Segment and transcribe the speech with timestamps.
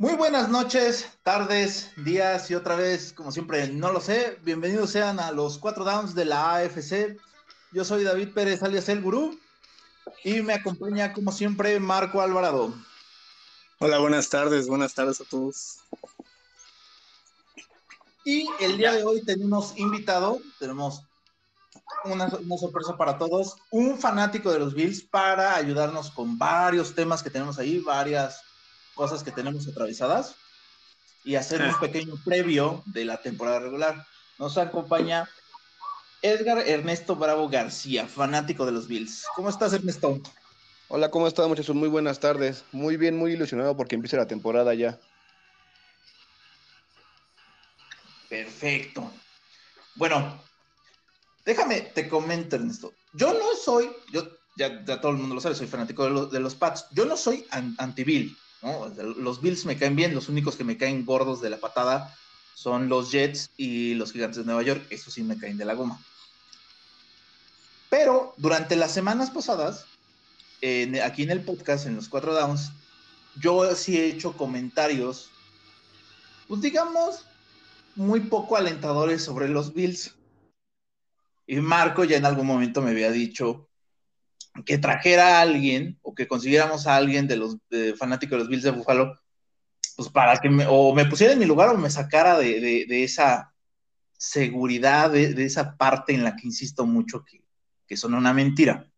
[0.00, 4.38] Muy buenas noches, tardes, días y otra vez, como siempre, no lo sé.
[4.44, 7.18] Bienvenidos sean a los cuatro downs de la AFC.
[7.72, 9.36] Yo soy David Pérez, alias El Gurú,
[10.22, 12.72] y me acompaña, como siempre, Marco Alvarado.
[13.80, 15.78] Hola, buenas tardes, buenas tardes a todos.
[18.24, 21.02] Y el día de hoy tenemos invitado, tenemos
[22.04, 27.20] una, una, sorpresa para todos, un fanático de los Bills para ayudarnos con varios temas
[27.20, 28.44] que tenemos ahí, varias
[28.98, 30.34] cosas que tenemos atravesadas
[31.24, 34.04] y hacer un pequeño previo de la temporada regular.
[34.40, 35.30] Nos acompaña
[36.20, 39.24] Edgar Ernesto Bravo García, fanático de los Bills.
[39.36, 40.20] ¿Cómo estás, Ernesto?
[40.88, 41.76] Hola, ¿cómo están, muchachos?
[41.76, 42.64] Muy buenas tardes.
[42.72, 44.98] Muy bien, muy ilusionado porque empieza la temporada ya.
[48.28, 49.12] Perfecto.
[49.94, 50.42] Bueno,
[51.44, 52.92] déjame, te comento, Ernesto.
[53.12, 56.26] Yo no soy, yo ya, ya todo el mundo lo sabe, soy fanático de, lo,
[56.26, 56.86] de los Pats.
[56.90, 57.46] Yo no soy
[57.78, 58.36] anti-Bill.
[58.62, 62.14] Los Bills me caen bien, los únicos que me caen gordos de la patada
[62.54, 65.74] son los Jets y los Gigantes de Nueva York, eso sí me caen de la
[65.74, 66.00] goma.
[67.88, 69.86] Pero durante las semanas pasadas,
[71.04, 72.72] aquí en el podcast, en los cuatro downs,
[73.40, 75.30] yo sí he hecho comentarios,
[76.48, 77.24] pues digamos,
[77.94, 80.16] muy poco alentadores sobre los Bills.
[81.46, 83.67] Y Marco ya en algún momento me había dicho,
[84.64, 87.56] que trajera a alguien o que consiguiéramos a alguien de los
[87.96, 89.18] fanáticos de los Bills de Buffalo,
[89.96, 93.52] pues para que me, o me pusiera en mi lugar o me sacara de, esa
[94.16, 97.42] seguridad, de, esa parte en la que insisto mucho que,
[97.86, 98.88] que son una mentira.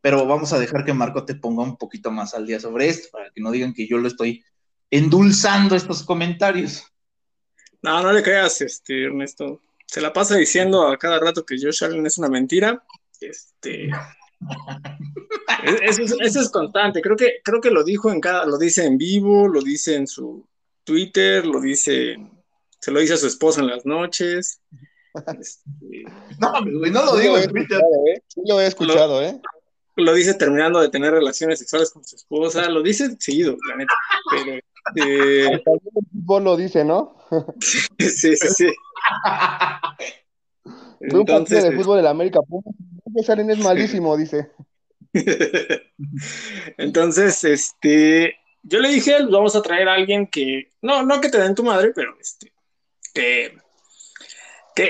[0.00, 3.08] Pero vamos a dejar que Marco te ponga un poquito más al día sobre esto,
[3.12, 4.42] para que no digan que yo lo estoy
[4.90, 6.84] endulzando estos comentarios.
[7.82, 9.60] No, no le creas, este, Ernesto.
[9.86, 12.84] Se la pasa diciendo a cada rato que Josh Allen es una mentira.
[13.20, 13.90] Este,
[15.62, 17.00] eso, es, constante.
[17.02, 20.06] Creo que, creo que lo dijo en cada, lo dice en vivo, lo dice en
[20.06, 20.46] su
[20.84, 22.16] Twitter, lo dice,
[22.80, 24.60] se lo dice a su esposo en las noches.
[25.38, 26.04] Este,
[26.38, 27.80] no, no lo digo en Twitter.
[28.14, 28.22] ¿eh?
[28.46, 29.40] lo he escuchado, ¿eh?
[29.96, 33.94] Lo dice terminando de tener relaciones sexuales con su esposa, lo dice seguido, la neta.
[34.30, 34.54] Pero,
[35.06, 35.62] eh...
[36.38, 37.16] el lo dice, ¿no?
[37.60, 38.72] sí, sí, sí.
[41.00, 42.40] un partido de fútbol de la América
[43.24, 44.50] Salen es malísimo, dice.
[46.78, 51.38] Entonces, este, yo le dije, vamos a traer a alguien que, no, no que te
[51.38, 52.52] den tu madre, pero este,
[53.14, 53.58] que,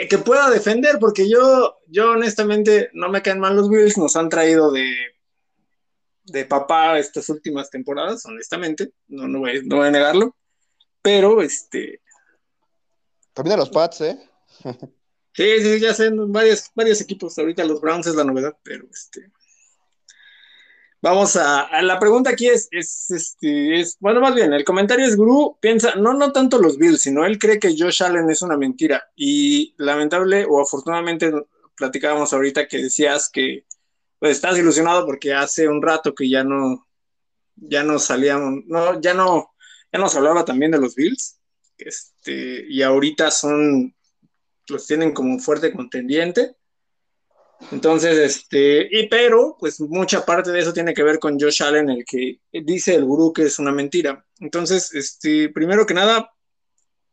[0.09, 4.29] que, pueda defender, porque yo, yo honestamente no me caen mal los Bills, nos han
[4.29, 4.95] traído de,
[6.25, 10.37] de papá estas últimas temporadas, honestamente, no, no, voy, no voy a negarlo,
[11.03, 12.01] pero este...
[13.33, 14.19] También a los Pats, ¿eh?
[15.41, 17.39] Sí, sí, ya sé, varios, varios equipos.
[17.39, 19.33] Ahorita los Browns es la novedad, pero este.
[21.01, 25.17] Vamos a, la pregunta aquí es, es, este, es, bueno, más bien, el comentario es
[25.17, 28.59] Guru piensa, no, no tanto los Bills, sino él cree que Josh Allen es una
[28.59, 29.03] mentira.
[29.17, 31.33] Y lamentable o afortunadamente
[31.75, 33.65] platicábamos ahorita que decías que
[34.19, 36.87] pues, estás ilusionado porque hace un rato que ya no,
[37.57, 39.55] ya no salíamos, no, ya no,
[39.91, 41.39] ya nos hablaba también de los Bills.
[41.79, 43.95] Este, y ahorita son
[44.71, 46.57] los tienen como un fuerte contendiente.
[47.73, 51.91] Entonces, este, y pero, pues mucha parte de eso tiene que ver con Josh Allen,
[51.91, 54.25] el que dice el gurú que es una mentira.
[54.39, 56.33] Entonces, este, primero que nada,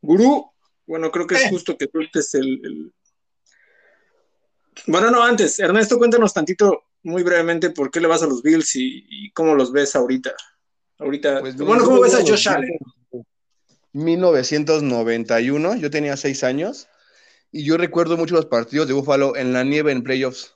[0.01, 0.49] gurú,
[0.85, 1.49] bueno, creo que es eh.
[1.49, 2.93] justo que sueltes el, el...
[4.87, 8.75] Bueno, no, antes, Ernesto, cuéntanos tantito, muy brevemente, por qué le vas a los Bills
[8.75, 10.33] y, cómo los ves ahorita.
[10.99, 12.77] Ahorita, pues, bueno, ¿cómo ves a Josh Allen?
[13.91, 16.87] 1991, yo tenía seis años
[17.51, 20.53] y yo recuerdo mucho los partidos de Buffalo en la nieve en playoffs.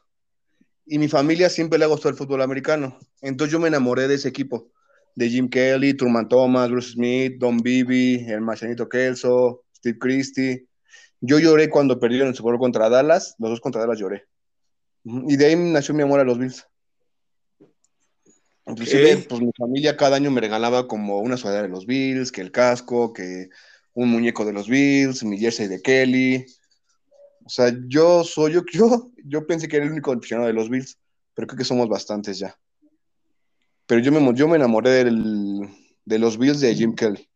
[0.86, 2.98] Y mi familia siempre le ha gustado el fútbol americano.
[3.22, 4.72] Entonces yo me enamoré de ese equipo.
[5.16, 10.68] De Jim Kelly, Truman Thomas, Bruce Smith, Don Bibi, el Machanito Kelso, Steve Christie.
[11.20, 13.36] Yo lloré cuando perdieron el Super Bowl contra Dallas.
[13.40, 14.26] Los dos contra Dallas lloré.
[15.04, 16.66] Y de ahí nació mi amor a los Bills.
[18.68, 22.42] Inclusive, pues mi familia cada año me regalaba como una sudadera de los Bills, que
[22.42, 23.50] el casco, que
[23.94, 26.46] un muñeco de los Bills, mi jersey de Kelly,
[27.46, 30.70] o sea, yo soy, yo, yo, yo pensé que era el único aficionado de los
[30.70, 30.98] Bills,
[31.34, 32.58] pero creo que somos bastantes ya.
[33.86, 37.28] Pero yo me, yo me enamoré de los Bills de Jim Kelly.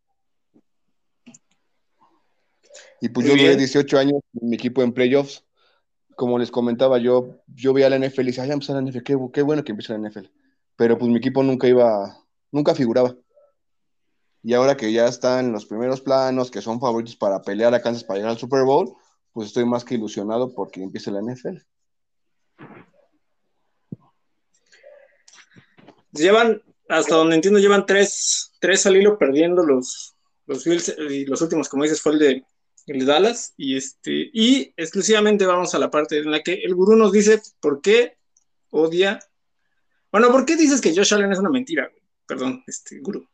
[3.02, 5.44] Y pues yo duré 18 años en mi equipo en playoffs.
[6.16, 9.18] Como les comentaba, yo, yo veía la NFL y decía, ay, empezar la NFL, qué,
[9.34, 10.28] qué bueno que empieza la NFL.
[10.78, 12.18] Pero pues mi equipo nunca iba,
[12.52, 13.16] nunca figuraba.
[14.42, 17.82] Y ahora que ya están en los primeros planos, que son favoritos para pelear a
[17.82, 18.96] Kansas para llegar al Super Bowl,
[19.36, 21.58] pues estoy más que ilusionado porque empiece la NFL.
[26.14, 30.16] Llevan, hasta donde entiendo, llevan tres, tres al hilo perdiendo los,
[30.46, 32.46] los Bills y los últimos, como dices, fue el de,
[32.86, 33.54] el de Dallas.
[33.58, 37.42] Y, este, y exclusivamente vamos a la parte en la que el gurú nos dice
[37.60, 38.18] por qué
[38.70, 39.20] odia.
[40.14, 41.92] Bueno, ¿por qué dices que Josh Allen es una mentira?
[42.26, 43.28] Perdón, este gurú.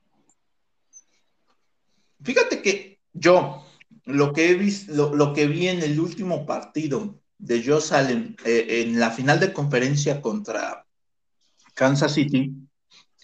[2.24, 3.64] Fíjate que yo,
[4.12, 8.84] lo que he visto, lo, que vi en el último partido de Josh Allen eh,
[8.86, 10.86] en la final de conferencia contra
[11.74, 12.54] Kansas City,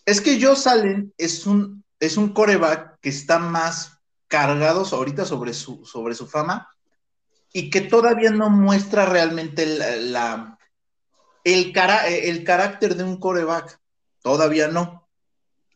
[0.05, 5.53] es que Josh Allen es un, es un coreback que está más cargado ahorita sobre
[5.53, 6.67] su, sobre su fama
[7.53, 10.57] y que todavía no muestra realmente la,
[11.43, 11.73] el,
[12.05, 13.79] el carácter de un coreback.
[14.21, 15.07] Todavía no.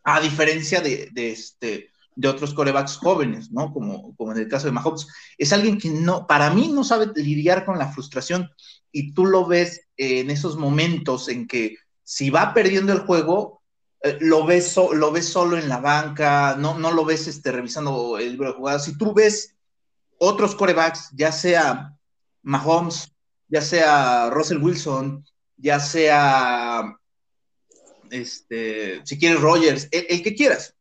[0.03, 3.71] A diferencia de este, de otros corebacks jóvenes, ¿no?
[3.73, 5.07] Como, como en el caso de Mahomes.
[5.37, 8.49] Es alguien que no, para mí no sabe lidiar con la frustración
[8.91, 13.61] y tú lo ves en esos momentos en que si va perdiendo el juego,
[14.03, 18.17] eh, lo, ves lo ves solo en la banca, no, no lo ves este, revisando
[18.17, 18.85] el libro de jugadas.
[18.85, 19.55] Si tú ves
[20.17, 21.95] otros corebacks, ya sea
[22.41, 23.13] Mahomes,
[23.47, 25.25] ya sea Russell Wilson,
[25.57, 26.97] ya sea,
[28.09, 30.75] este, si quieres Rogers, el que quieras,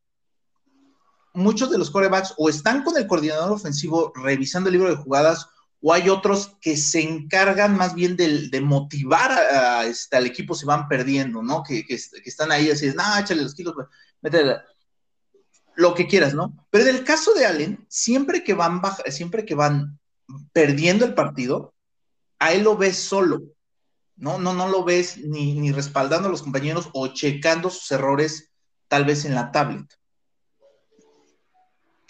[1.35, 5.47] muchos de los corebacks o están con el coordinador ofensivo revisando el libro de jugadas
[5.82, 10.67] o hay otros que se encargan más bien de, motivar a, este, al equipo si
[10.67, 11.62] van perdiendo, ¿no?
[11.62, 13.75] Que, están ahí así, no, échale los kilos,
[14.21, 14.59] métele
[15.77, 16.67] lo que quieras, ¿no?
[16.71, 19.99] Pero en el caso de Allen, siempre que van siempre que van
[20.53, 21.75] perdiendo el partido,
[22.38, 23.43] a él lo ves solo,
[24.17, 24.38] ¿no?
[24.38, 28.50] No, no lo ves ni, ni respaldando a los compañeros o checando sus errores
[28.88, 30.00] tal vez en la tablet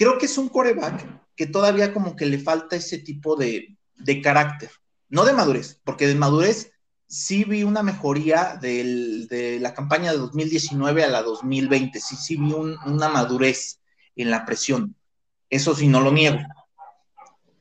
[0.01, 1.07] creo que es un coreback
[1.37, 3.77] que todavía como que le falta ese tipo de,
[4.23, 4.71] carácter,
[5.11, 6.73] no de madurez, porque de madurez
[7.07, 12.51] sí vi una mejoría de la campaña de 2019 a la 2020, sí, sí vi
[12.87, 13.81] una madurez
[14.17, 14.97] en la presión,
[15.51, 16.39] eso sí, no lo niego.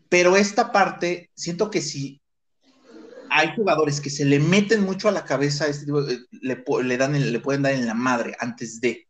[0.08, 2.22] Pero esta parte, siento que si
[3.30, 5.66] hay jugadores que se le meten mucho a la cabeza,
[6.32, 9.09] le, dan, le pueden dar en la madre antes de.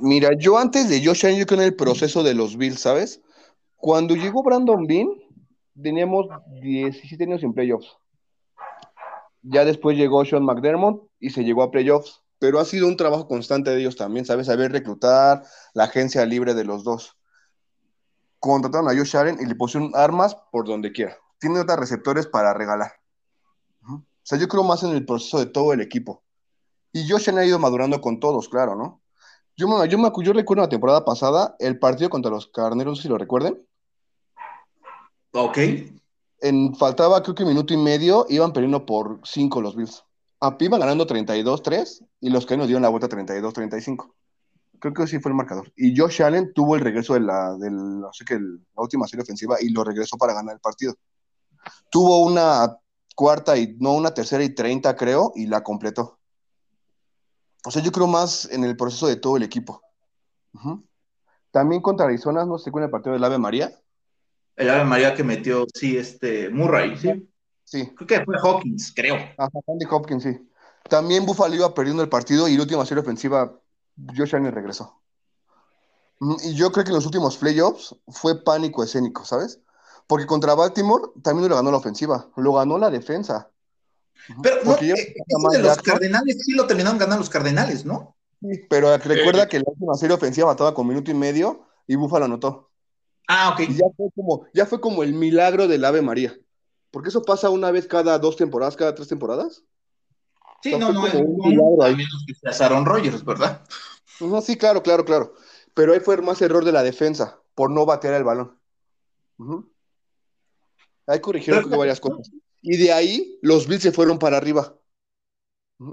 [0.00, 3.20] Mira, yo antes de Josh Allen, yo creo en el proceso de los Bills, ¿sabes?
[3.76, 5.08] Cuando llegó Brandon Bean,
[5.80, 6.26] teníamos
[6.62, 7.96] 17 años en playoffs.
[9.42, 12.22] Ya después llegó Sean McDermott y se llegó a playoffs.
[12.38, 14.46] Pero ha sido un trabajo constante de ellos también, ¿sabes?
[14.46, 15.42] Saber reclutar
[15.74, 17.16] la agencia libre de los dos.
[18.38, 21.16] Contrataron a Josh Allen y le pusieron armas por donde quiera.
[21.38, 22.92] Tiene otros receptores para regalar.
[23.86, 26.23] O sea, yo creo más en el proceso de todo el equipo.
[26.94, 29.02] Y Josh ha ido madurando con todos, claro, ¿no?
[29.56, 33.08] Yo, me, yo, me, yo recuerdo la temporada pasada el partido contra los Carneros, si
[33.08, 33.60] lo recuerden.
[35.32, 35.58] Ok.
[36.40, 40.04] En, faltaba creo que un minuto y medio, iban perdiendo por cinco los Bills.
[40.40, 44.12] A iban ganando 32-3 y los nos dieron la vuelta 32-35.
[44.78, 45.72] Creo que sí fue el marcador.
[45.74, 49.56] Y Josh Allen tuvo el regreso de la, no sé qué, la última serie ofensiva
[49.60, 50.94] y lo regresó para ganar el partido.
[51.90, 52.78] Tuvo una
[53.16, 56.20] cuarta y no una tercera y treinta, creo, y la completó.
[57.64, 59.80] O sea, yo creo más en el proceso de todo el equipo.
[61.50, 63.80] También contra Arizona, no sé cuál el partido del Ave María.
[64.56, 67.30] El Ave María que metió, sí, este, Murray, ¿sí?
[67.64, 67.92] Sí.
[67.96, 69.14] Creo que fue Hawkins, creo.
[69.14, 70.50] Ajá, Andy Hopkins, sí.
[70.88, 73.58] También Buffalo iba perdiendo el partido y la última serie ofensiva,
[74.16, 75.00] Josh Allen regresó.
[76.42, 79.60] Y yo creo que en los últimos playoffs fue pánico escénico, ¿sabes?
[80.06, 83.50] Porque contra Baltimore también lo ganó la ofensiva, lo ganó la defensa.
[84.42, 85.14] Pero no, eh,
[85.52, 88.16] de los Cardenales sí lo terminaron ganando los Cardenales, ¿no?
[88.40, 92.24] Sí, pero recuerda que la última serie ofensiva mataba con minuto y medio y Búfalo
[92.24, 92.70] anotó.
[93.28, 93.60] Ah, ok.
[93.68, 96.36] Y ya fue como, ya fue como el milagro del Ave María.
[96.90, 99.64] Porque eso pasa una vez cada dos temporadas, cada tres temporadas.
[100.62, 103.62] Sí, no, no, es un menos que sea Aaron Rodgers, ¿verdad?
[104.20, 105.34] No, sí, claro, claro, claro.
[105.74, 108.58] Pero ahí fue más error de la defensa por no batear el balón.
[111.06, 112.30] Hay corrigieron varias cosas.
[112.66, 114.74] Y de ahí los Bills se fueron para arriba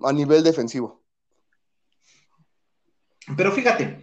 [0.03, 1.03] a nivel defensivo.
[3.35, 4.01] Pero fíjate,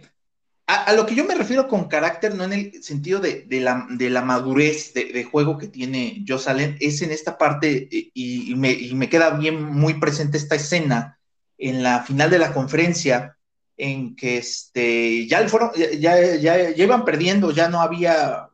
[0.67, 4.93] a, lo que yo me refiero con carácter, no en el sentido de, la, madurez
[4.93, 9.95] de, juego que tiene Joe Allen, es en esta parte, y, me, queda bien muy
[9.95, 11.17] presente esta escena
[11.57, 13.35] en la final de la conferencia,
[13.77, 18.48] en que este, ya, fueron, ya, ya, ya iban perdiendo, ya no había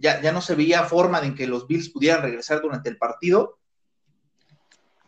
[0.00, 3.58] ya, no se veía forma de que los Bills pudieran regresar durante el partido.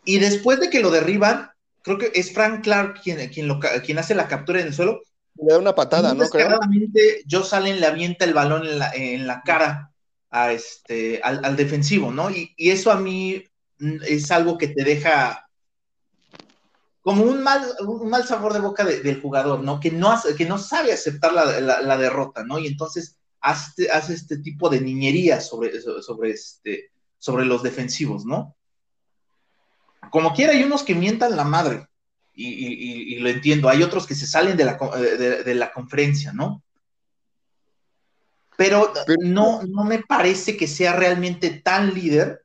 [0.04, 1.50] Y después de que lo derriban,
[1.82, 5.00] creo que es Frank Clark quien, quien, hace la captura en el suelo.
[5.34, 6.28] Le da una patada, ¿no?
[6.28, 9.92] Claramente, Joe Salen le avienta el balón en la, en la cara
[10.30, 12.30] a este, al, defensivo, ¿no?
[12.30, 13.44] Y, eso a mí
[13.78, 15.48] es algo que te deja
[17.00, 19.80] como un mal, un mal sabor de boca del jugador, ¿no?
[19.80, 22.58] Que no, que no sabe aceptar la, derrota, ¿no?
[22.58, 28.56] Y entonces hace, hace, este tipo de niñería sobre, sobre, este, sobre los defensivos, ¿no?
[30.10, 31.86] Como quiera, hay unos que mientan la madre,
[32.34, 36.62] y, lo entiendo, hay otros que se salen de la, de la conferencia, ¿no?
[38.56, 42.44] Pero, no, no me parece que sea realmente tan líder.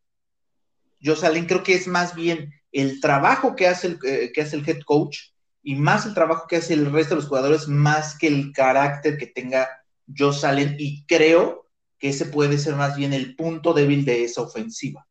[1.00, 4.56] Yo Salen creo que es más bien el trabajo que hace el, eh, que hace
[4.56, 5.18] el head coach
[5.62, 9.18] y más el trabajo que hace el resto de los jugadores, más que el carácter
[9.18, 9.70] que tenga
[10.16, 11.66] Joe Salen, y creo
[11.98, 15.08] que ese puede ser más bien el punto débil de esa ofensiva.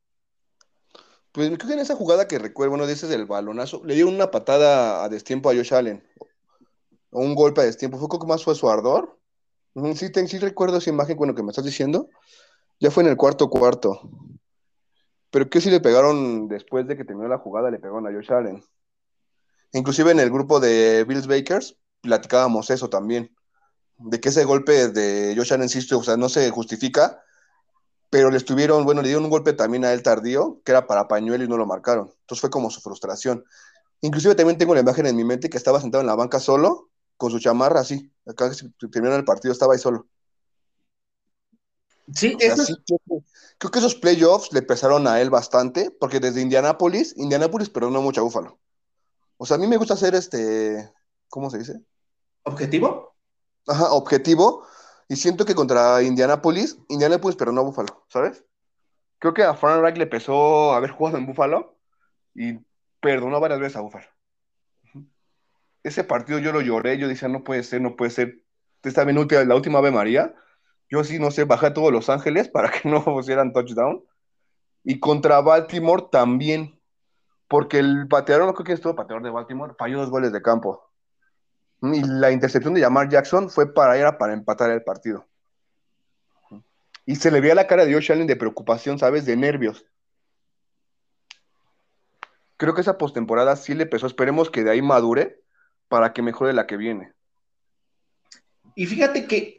[1.33, 4.31] Pues creo que en esa jugada que recuerdo, bueno, dices del balonazo, le dio una
[4.31, 6.03] patada a destiempo a Josh Allen,
[7.11, 9.17] o un golpe a destiempo, fue como más fue su ardor,
[9.95, 12.09] Sí, sí recuerdo esa imagen con lo que me estás diciendo.
[12.81, 14.09] Ya fue en el cuarto cuarto.
[15.31, 18.33] Pero que si le pegaron después de que terminó la jugada, le pegaron a Josh
[18.33, 18.65] Allen.
[19.73, 23.37] Inclusive en el grupo de Bills Bakers platicábamos eso también.
[23.99, 27.23] De que ese golpe de Josh Allen, insisto, o sea, no se justifica,
[28.11, 31.09] pero le estuvieron, bueno, le dieron un golpe también a él tardío, que era para
[31.09, 32.13] pañuelo y no lo marcaron.
[32.21, 33.45] Entonces fue como su frustración.
[34.01, 36.91] Inclusive también tengo la imagen en mi mente que estaba sentado en la banca solo
[37.17, 38.13] con su chamarra así.
[38.27, 38.51] Acá
[38.93, 40.07] terminó el partido estaba ahí solo.
[42.15, 42.63] Sí, eso
[43.59, 48.21] creo, que esos playoffs le pesaron a él bastante, porque desde Indianápolis, Indianápolis perdonó mucho
[48.21, 48.61] a Búfalo.
[49.39, 50.93] O sea, a mí me gusta hacer este,
[51.29, 51.81] ¿cómo se dice?
[52.45, 53.16] ¿Objetivo?
[53.67, 54.67] Ajá, objetivo.
[55.09, 58.45] Y siento que contra Indianápolis, Indianápolis perdonó a Búfalo, ¿sabes?
[59.19, 61.79] Creo que a Frank Reich le pesó haber jugado en Búfalo
[62.35, 62.59] y
[63.01, 64.07] perdonó varias veces a Búfalo
[65.87, 68.43] ese partido yo lo lloré, yo decía, no puede ser, no puede ser.
[68.83, 70.35] Esta minuta, la última Ave María,
[70.91, 74.05] yo sí, no sé, bajé a todos Los Ángeles para que no pusieran touchdown.
[74.83, 76.81] Y contra Baltimore también,
[77.49, 80.86] porque el pateador, no creo que estuvo pateador de Baltimore, falló dos goles de campo.
[81.83, 85.27] Y la intercepción de Jamar Jackson fue para, era para empatar el partido.
[87.05, 89.25] Y se le veía la cara de Josh Allen de preocupación, ¿sabes?
[89.27, 89.87] De nervios.
[92.57, 94.07] Creo que esa postemporada sí le pesó.
[94.07, 95.43] Esperemos que de ahí madure
[95.89, 97.13] para que mejore la que viene.
[98.75, 99.55] Y fíjate que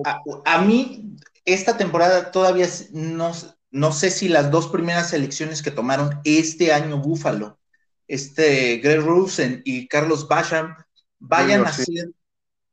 [0.46, 3.32] a, mí esta temporada todavía no,
[3.72, 7.60] no, sé si las dos primeras selecciones que tomaron este año Búfalo,
[8.08, 10.76] este Greg Rosen y Carlos Basham,
[11.20, 12.12] vayan a ser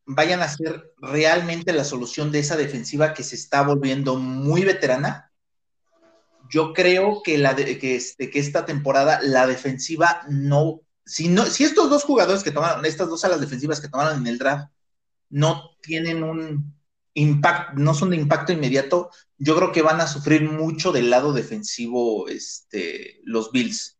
[0.06, 5.32] vayan a ser realmente la solución de esa defensiva que se está volviendo muy veterana.
[6.50, 11.64] Yo creo que, la que, este, que esta temporada la defensiva no si, no, si
[11.64, 14.70] estos dos jugadores que tomaron, estas dos alas defensivas que tomaron en el draft,
[15.28, 16.74] no tienen un
[17.14, 21.32] impacto, no son de impacto inmediato, yo creo que van a sufrir mucho del lado
[21.32, 23.98] defensivo este, los Bills.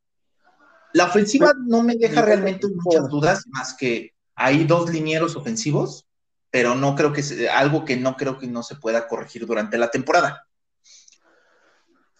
[0.92, 6.06] La ofensiva no me deja realmente muchas dudas, más que hay dos linieros ofensivos,
[6.50, 9.90] pero no creo que algo que no creo que no se pueda corregir durante la
[9.90, 10.46] temporada.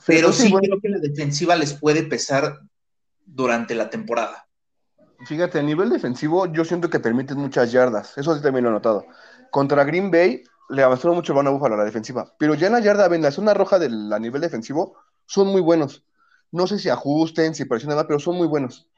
[0.07, 2.61] Pero sí creo que la defensiva les puede pesar
[3.25, 4.47] durante la temporada.
[5.27, 8.19] Fíjate, a nivel defensivo, yo siento que permiten muchas yardas.
[8.19, 9.07] Eso sí también lo he notado.
[9.51, 12.35] Contra Green Bay le avanzaron mucho el balón a Búfalo a la defensiva.
[12.39, 15.61] Pero ya en la yarda, en la zona roja del, a nivel defensivo, son muy
[15.61, 16.05] buenos.
[16.51, 18.89] No sé si ajusten, si presionan pero son muy buenos.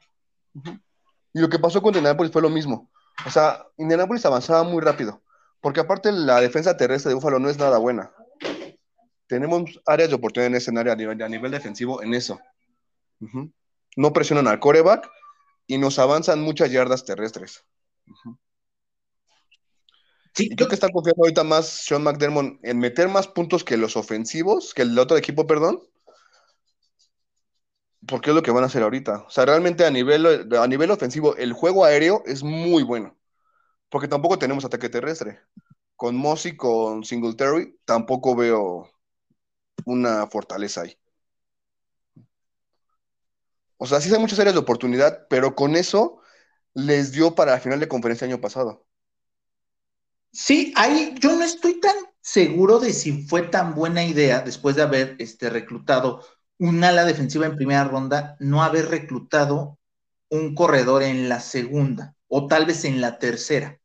[1.33, 2.89] Y lo que pasó con Indianapolis fue lo mismo.
[3.25, 5.21] O sea, Indianapolis avanzaba muy rápido.
[5.61, 8.11] Porque aparte la defensa terrestre de Búfalo no es nada buena.
[9.27, 12.39] Tenemos áreas de oportunidad en ese área a nivel, a nivel defensivo en eso.
[13.95, 15.09] No presionan al coreback
[15.65, 17.65] y nos avanzan muchas yardas terrestres.
[20.33, 23.97] Sí, creo que está confiando ahorita más Sean McDermott en meter más puntos que los
[23.97, 25.81] ofensivos, que el otro equipo, perdón.
[28.07, 29.25] Porque es lo que van a hacer ahorita.
[29.27, 33.17] O sea, realmente a nivel, a nivel ofensivo, el juego aéreo es muy bueno.
[33.89, 35.41] Porque tampoco tenemos ataque terrestre.
[35.95, 38.89] Con Mossy, con Singletary, tampoco veo
[39.85, 40.97] una fortaleza ahí.
[43.77, 46.19] O sea, sí hay muchas áreas de oportunidad, pero con eso
[46.73, 48.85] les dio para la final de conferencia año pasado.
[50.31, 54.81] Sí, ahí yo no estoy tan seguro de si fue tan buena idea después de
[54.81, 56.23] haber este, reclutado
[56.59, 59.77] un ala defensiva en primera ronda, no haber reclutado
[60.29, 63.79] un corredor en la segunda o tal vez en la tercera.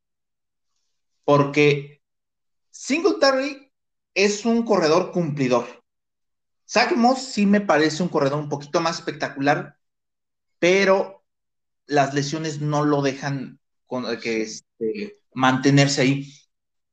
[1.25, 2.03] Porque
[2.71, 3.71] Singletary
[4.15, 5.83] es un corredor cumplidor.
[6.69, 9.77] Zach sí me parece un corredor un poquito más espectacular,
[10.59, 11.25] pero
[11.87, 16.33] las lesiones no lo dejan con, que este, mantenerse ahí.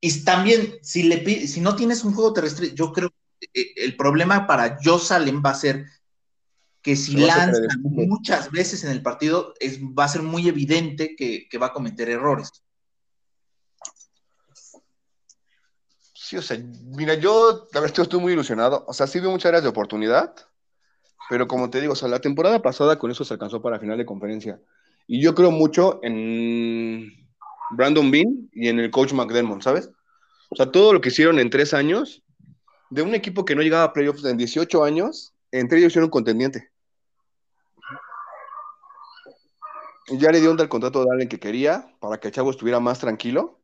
[0.01, 3.18] Y también, si, le, si no tienes un juego terrestre, yo creo eh,
[3.75, 5.85] el problema para Joe Salem va a ser
[6.81, 11.57] que si lanza muchas veces en el partido, es, va a ser muy evidente que,
[11.57, 12.51] va a cometer errores.
[16.13, 16.57] Sí, o sea,
[16.95, 18.85] mira, yo la verdad estoy muy ilusionado.
[18.87, 20.33] O sea, sí veo muchas áreas de oportunidad,
[21.29, 23.97] pero como te digo, o sea, la temporada pasada con eso se alcanzó para final
[23.97, 24.59] de conferencia.
[25.07, 27.11] Y yo creo mucho en
[27.71, 29.89] Brandon Bean y en el coach McDermott, ¿sabes?
[30.49, 32.23] O sea, todo lo que hicieron en tres años,
[32.89, 36.11] de un equipo que no llegaba a playoffs en 18 años, entre ellos hicieron un
[36.11, 36.71] contendiente.
[40.11, 42.79] Ya le dio un el contrato de alguien que quería para que el chavo estuviera
[42.79, 43.59] más tranquilo.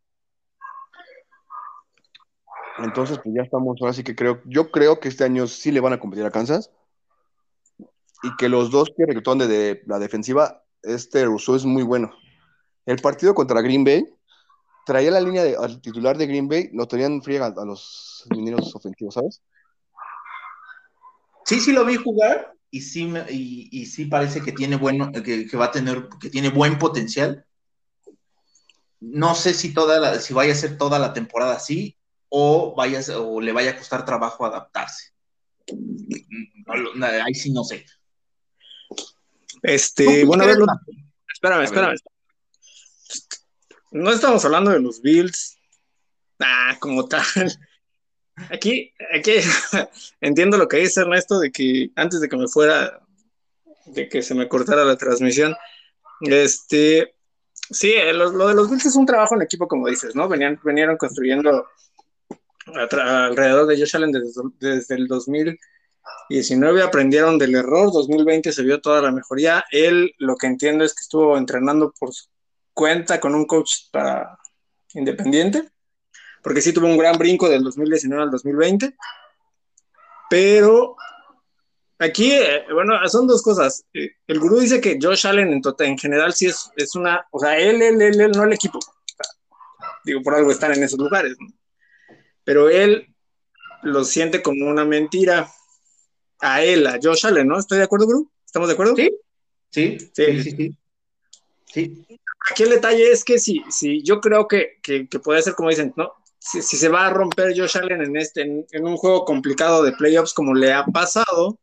[2.78, 5.80] Entonces, pues ya estamos, ahora sí que creo, yo creo que este año sí le
[5.80, 6.72] van a competir a Kansas.
[8.22, 12.14] Y que los dos que reclutaron de, la defensiva, este Rousseau es muy bueno.
[12.86, 14.06] El partido contra Green Bay,
[14.86, 18.74] traía la línea de, al titular de Green Bay, lo tenían friega a los mineros
[18.76, 19.42] ofensivos, ¿sabes?
[21.44, 25.66] Sí, sí lo vi jugar y sí, y, sí parece que tiene bueno, que, va
[25.66, 27.46] a tener, que tiene buen potencial.
[29.00, 31.98] No sé si toda la, si vaya a ser toda la temporada así
[32.30, 35.14] o vaya o le vaya a costar trabajo adaptarse.
[37.02, 37.86] ahí sí no sé.
[39.62, 40.58] Este, bueno, a ver,
[41.34, 41.96] espérame, espérame.
[43.96, 45.58] No estamos hablando de los Bills.
[46.42, 47.24] Ah, como tal.
[48.52, 49.36] Aquí, aquí
[50.20, 53.00] entiendo lo que dice Ernesto de que antes de que me fuera,
[53.86, 55.56] de que se me cortara la transmisión,
[56.20, 57.16] este,
[57.72, 60.28] sí, lo, de los Bills es un trabajo en equipo, como dices, ¿no?
[60.28, 61.66] Venían, venían construyendo
[62.74, 69.02] alrededor de Josh Allen desde, desde el 2019, aprendieron del error, 2020 se vio toda
[69.02, 69.64] la mejoría.
[69.72, 72.26] Él, lo que entiendo es que estuvo entrenando por su
[72.76, 74.38] cuenta con un coach para
[74.94, 75.72] independiente
[76.46, 78.96] porque sí tuvo un gran brinco del 2019 al 2020,
[80.30, 80.96] pero
[81.98, 83.84] aquí, eh, bueno, son dos cosas.
[83.92, 87.26] Eh, el gurú dice que Josh Allen en, total, en general sí es, es, una,
[87.32, 88.78] o sea, él, él, él, él, no el equipo.
[90.04, 91.48] digo, por algo están en esos lugares, ¿no?
[92.44, 93.12] Pero él
[93.82, 95.52] lo siente como una mentira
[96.42, 97.58] a él, a Josh Allen, ¿no?
[97.58, 98.32] ¿Estoy de acuerdo, gurú?
[98.46, 98.96] ¿Estamos de acuerdo?
[98.96, 99.10] Sí,
[99.72, 100.52] sí, sí, sí.
[100.52, 100.78] sí.
[101.74, 102.20] sí.
[102.52, 105.94] Aquí el detalle es que sí, sí, yo creo que, que, puede ser como dicen,
[105.96, 106.14] ¿no?
[106.46, 110.34] si, se va a romper Josh Allen en, este, en, un juego complicado de playoffs
[110.34, 111.58] como le ha pasado,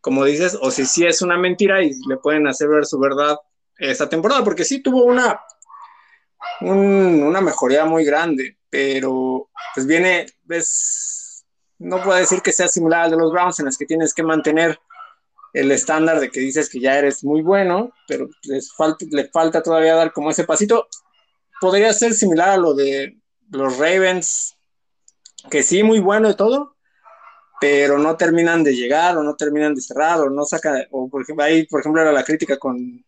[0.00, 3.38] como dices, o si sí es una mentira y le pueden hacer ver su verdad
[3.78, 5.40] esta temporada, porque sí tuvo una,
[6.60, 11.46] una mejoría muy grande, pero pues viene, ves,
[11.78, 14.22] no puedo decir que sea similar al de los Browns en las que tienes que
[14.22, 14.78] mantener
[15.52, 19.62] el estándar de que dices que ya eres muy bueno, pero les falta, le falta
[19.62, 20.88] todavía dar como ese pasito.
[21.60, 23.18] Podría ser similar a lo de
[23.50, 24.56] los Ravens,
[25.50, 26.76] que sí, muy bueno y todo,
[27.60, 31.22] pero no terminan de llegar o no terminan de cerrar o no sacan, o por
[31.22, 33.04] ejemplo, ahí, por ejemplo, era la crítica con,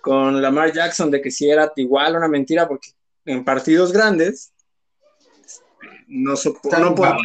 [0.00, 2.90] con Lamar Jackson de que si era igual una mentira porque
[3.26, 4.52] en partidos grandes
[6.06, 6.34] no,
[6.78, 7.16] no puede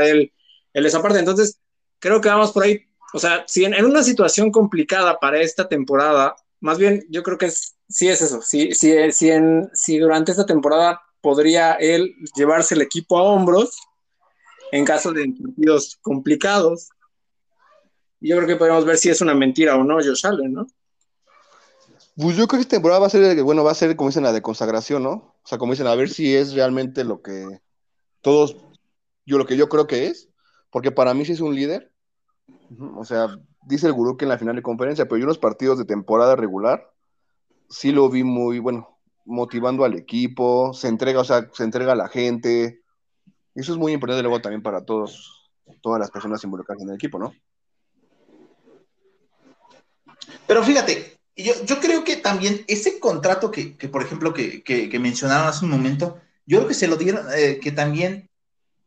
[0.00, 0.32] el,
[0.72, 1.18] el esa parte.
[1.18, 1.60] Entonces,
[1.98, 2.82] creo que vamos por ahí.
[3.12, 7.46] O sea, si en, una situación complicada para esta temporada, más bien yo creo que
[7.46, 8.42] es, sí es eso.
[8.42, 13.80] Si, si, si, en, si durante esta temporada podría él llevarse el equipo a hombros
[14.72, 16.90] en caso de partidos complicados.
[18.20, 20.66] Yo creo que podemos ver si es una mentira o no Josh Allen, ¿no?
[22.16, 24.22] Pues yo creo que esta temporada va a ser, bueno, va a ser como dicen
[24.22, 25.10] la de consagración, ¿no?
[25.10, 27.60] O sea, como dicen, a ver si es realmente lo que
[28.22, 28.56] todos,
[29.26, 30.30] yo lo que yo creo que es,
[30.70, 31.92] porque para mí sí es un líder.
[32.96, 33.28] O sea,
[33.66, 35.84] dice el gurú que en la final de conferencia, pero yo en los partidos de
[35.84, 36.90] temporada regular
[37.68, 41.96] sí lo vi muy, bueno, motivando al equipo, se entrega, o sea, se entrega a
[41.96, 42.80] la gente.
[43.54, 45.50] Eso es muy importante luego también para todos,
[45.82, 47.34] todas las personas involucradas en el equipo, ¿no?
[50.46, 55.64] Pero fíjate, yo, creo que también ese contrato que, por ejemplo, que, que, mencionaron hace
[55.64, 58.30] un momento, yo creo que se lo dieron, eh, que también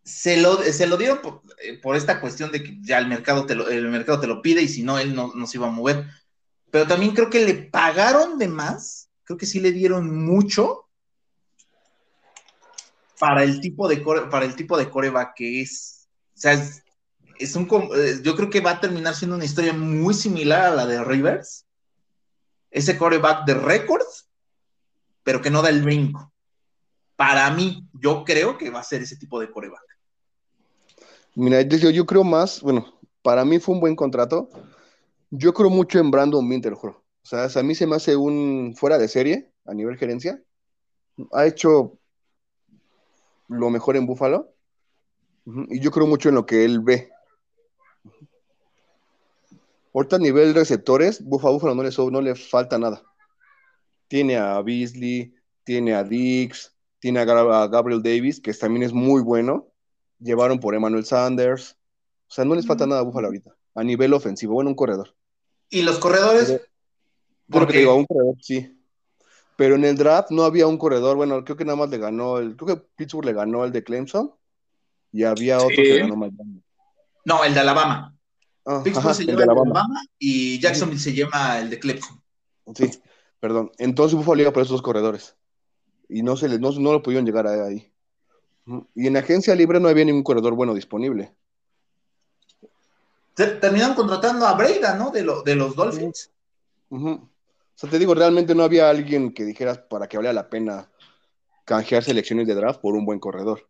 [0.10, 1.20] se lo, se lo dieron
[1.64, 4.42] eh, por, esta cuestión de que ya el mercado, te lo, el mercado te lo
[4.42, 6.06] pide y si no, él no, se iba a mover.
[6.72, 10.88] Pero también creo que le pagaron de más creo que sí le dieron mucho
[13.20, 14.90] para el tipo de para el tipo de
[15.36, 16.08] que es.
[16.36, 16.54] O sea,
[17.38, 20.76] es, un eh, yo creo que va a terminar siendo una historia muy similar a
[20.76, 21.68] la de Rivers.
[22.72, 24.02] Ese coreback de récord,
[25.22, 26.34] pero que no da el brinco.
[27.16, 29.99] Para mí, yo creo que va a ser ese tipo de coreback.
[31.36, 34.50] Mira, yo, creo más, bueno, para mí fue un buen contrato.
[35.30, 37.04] Yo creo mucho en Brandon Minter, juro.
[37.24, 40.42] O sea, a mí se me hace un fuera de serie a nivel gerencia.
[41.32, 42.00] Ha hecho
[43.48, 44.54] lo mejor en Búfalo.
[45.70, 47.10] Y yo creo mucho en lo que él ve.
[49.94, 53.02] Ahorita a nivel receptores, Buffalo, Buffalo no, le, no le falta nada.
[54.08, 59.68] Tiene a Beasley, tiene a Dix, tiene a, Gabriel Davis, que también es muy bueno.
[60.20, 61.78] Llevaron por Emmanuel Sanders.
[62.28, 63.56] O sea, no les falta nada a Buffalo ahorita.
[63.76, 65.16] A nivel ofensivo, bueno, un corredor.
[65.70, 66.62] ¿Y los corredores?
[67.50, 68.76] Porque te digo, un corredor, sí.
[69.56, 71.18] Pero en el draft no había un corredor.
[71.18, 72.56] Bueno, creo que nada más le ganó el.
[72.56, 74.34] Creo que Pittsburgh le ganó el de Clemson.
[75.12, 76.32] Y había otro que ganó más.
[77.26, 78.16] No, el de Alabama.
[78.66, 79.88] Ah, Pittsburgh se lleva el de Alabama.
[80.18, 82.22] y Jacksonville se llama el de Clemson.
[82.76, 82.90] Sí,
[83.40, 83.72] perdón.
[83.78, 85.36] Entonces Buffalo iba por esos dos corredores.
[86.08, 87.92] Y no, se les, no, no lo pudieron llegar ahí.
[88.96, 91.34] Y en agencia libre no había ningún corredor bueno disponible.
[93.34, 95.12] Terminaron contratando a Breida, ¿no?
[95.12, 96.32] De, de los Dolphins.
[96.90, 97.30] O
[97.76, 100.92] sea, te digo, realmente no había alguien que dijeras para que valiera la pena
[101.64, 103.70] canjear selecciones de draft por un buen corredor.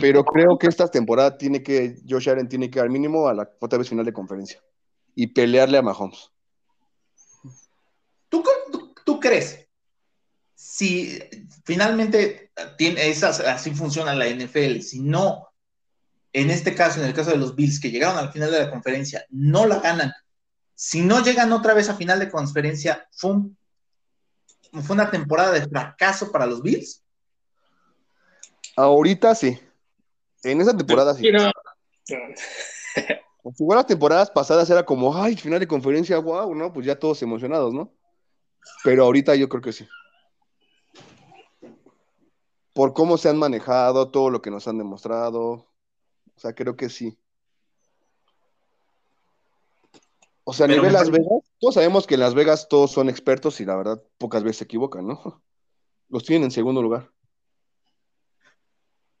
[0.00, 3.50] Pero creo que esta temporada tiene que, Josh Allen tiene que al mínimo a la
[3.60, 4.62] otra vez final de conferencia
[5.14, 6.30] y pelearle a Mahomes.
[8.28, 8.42] ¿Tú,
[9.10, 9.66] tú, crees?
[10.54, 11.18] Si
[11.64, 15.50] finalmente tiene esas, así funciona la NFL, si no
[16.32, 18.70] en este caso, en el caso de los Bills, que llegaron al final de la
[18.70, 20.12] conferencia, no la ganan.
[20.74, 23.32] Si no llegan otra vez a final de conferencia, fue,
[24.82, 27.02] fue una temporada de fracaso para los Bills.
[28.76, 29.58] Ahorita sí.
[30.42, 31.28] En esa temporada sí.
[33.58, 36.72] Igual las temporadas pasadas era como, ay, final de conferencia, wow, ¿no?
[36.72, 37.92] Pues ya todos emocionados, ¿no?
[38.84, 39.86] Pero ahorita yo creo que sí.
[42.74, 45.66] Por cómo se han manejado, todo lo que nos han demostrado, o
[46.36, 47.18] sea, creo que sí.
[50.44, 53.60] O sea, a nivel Las Vegas, todos sabemos que en Las Vegas todos son expertos
[53.60, 55.42] y la verdad pocas veces se equivocan, ¿no?
[56.08, 57.10] Los tienen en segundo lugar.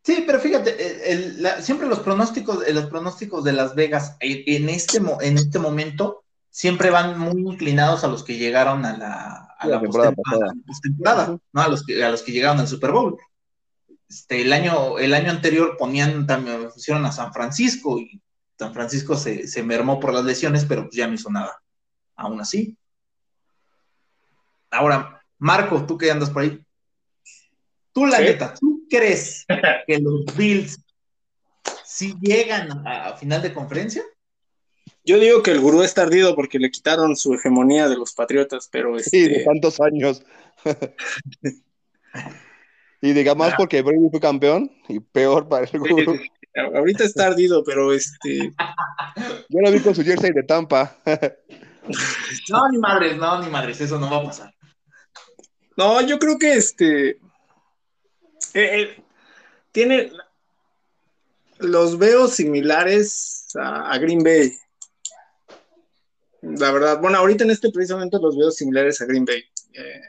[0.02, 4.70] Sí, pero fíjate, eh, siempre los pronósticos, eh, los pronósticos de Las Vegas eh, en
[4.70, 6.19] este, en este momento
[6.50, 11.62] siempre van muy inclinados a los que llegaron a la, a la, temporada, ¿no?
[11.62, 13.18] A los, que, a los que llegaron al Super Bowl.
[14.08, 18.20] Este, el, año, el año anterior ponían, también pusieron a San Francisco y
[18.58, 21.62] San Francisco se, mermó por las lesiones, pero pues ya no hizo nada.
[22.16, 22.76] Aún así.
[24.70, 26.62] Ahora, Marco, tú que andas por ahí.
[27.92, 29.46] Tú, la neta, ¿tú crees
[29.86, 30.78] que los Bills
[31.84, 34.02] sí llegan a, final de conferencia?
[35.10, 38.68] Yo digo que el gurú está ardido porque le quitaron su hegemonía de los Patriotas,
[38.70, 40.22] pero Sí, de este tantos años.
[43.02, 46.12] Y diga más porque Brady fue campeón y peor para el grupo.
[46.74, 48.52] Ahorita está ardido, pero este.
[49.48, 50.98] Yo lo vi con su jersey de Tampa.
[51.06, 54.54] no, ni madres, no, ni madres, eso no va a pasar.
[55.78, 57.10] No, yo creo que este.
[57.10, 57.18] Eh,
[58.54, 59.02] eh,
[59.72, 60.12] tiene.
[61.58, 64.58] Los veo similares a, Green Bay.
[66.42, 69.44] La verdad, bueno, ahorita en este precisamente los veo similares a Green Bay.
[69.74, 70.00] Eh,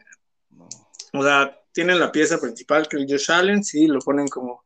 [1.13, 4.63] o sea, tienen la pieza principal, que es Josh Allen, sí, lo ponen como...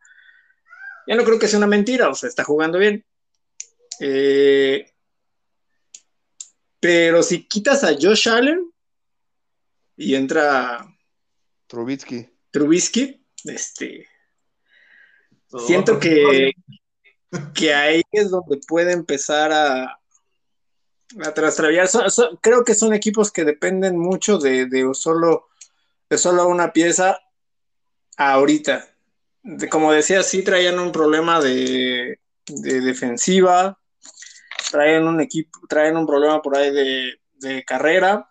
[1.08, 3.06] Ya no creo que sea una mentira, o sea, está jugando bien.
[4.00, 4.92] Eh,
[6.80, 8.72] pero si quitas a Josh Allen
[9.98, 10.86] y entra
[11.68, 12.30] Trubisky.
[12.52, 14.08] Trubisky, este...
[15.66, 16.52] siento que,
[17.56, 20.00] que ahí es donde puede empezar a,
[21.24, 21.88] a trastraviar.
[22.42, 25.48] creo que son equipos que dependen mucho de, de solo
[26.10, 27.20] de solo una pieza
[28.18, 28.88] ahorita.
[29.70, 33.80] como decía, sí traían un problema de, defensiva,
[34.72, 38.30] traen un equipo, traen un problema por ahí de, carrera.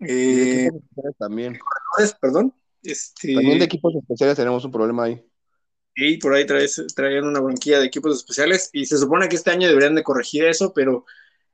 [0.00, 0.68] Eh,
[1.18, 1.58] también.
[2.20, 2.54] Perdón.
[2.82, 5.24] Este, también de equipos especiales tenemos un problema ahí.
[5.94, 9.68] Y por ahí traen una bronquilla de equipos especiales y se supone que este año
[9.68, 11.04] deberían de corregir eso, pero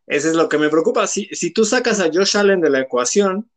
[0.08, 1.06] eso es lo que me preocupa.
[1.06, 3.50] Si, si tú sacas a Josh Allen de la ecuación,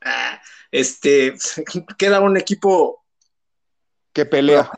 [0.00, 1.34] ah, este,
[1.98, 3.04] queda un equipo
[4.12, 4.70] que pelea.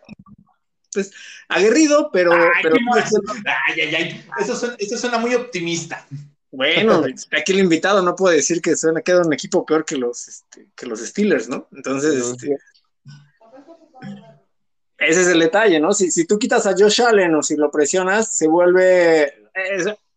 [0.92, 1.12] Pues
[1.48, 2.32] aguerrido, pero.
[4.40, 6.06] Eso, suena, muy optimista.
[6.50, 7.04] Bueno,
[7.38, 10.70] aquí el invitado no puede decir que suena, queda un equipo peor que los, este,
[10.74, 11.68] que los Steelers, ¿no?
[11.72, 12.56] Entonces, este,
[14.98, 15.92] ese es el detalle, ¿no?
[15.92, 19.32] Si, si, tú quitas a Josh Allen o si lo presionas, se vuelve.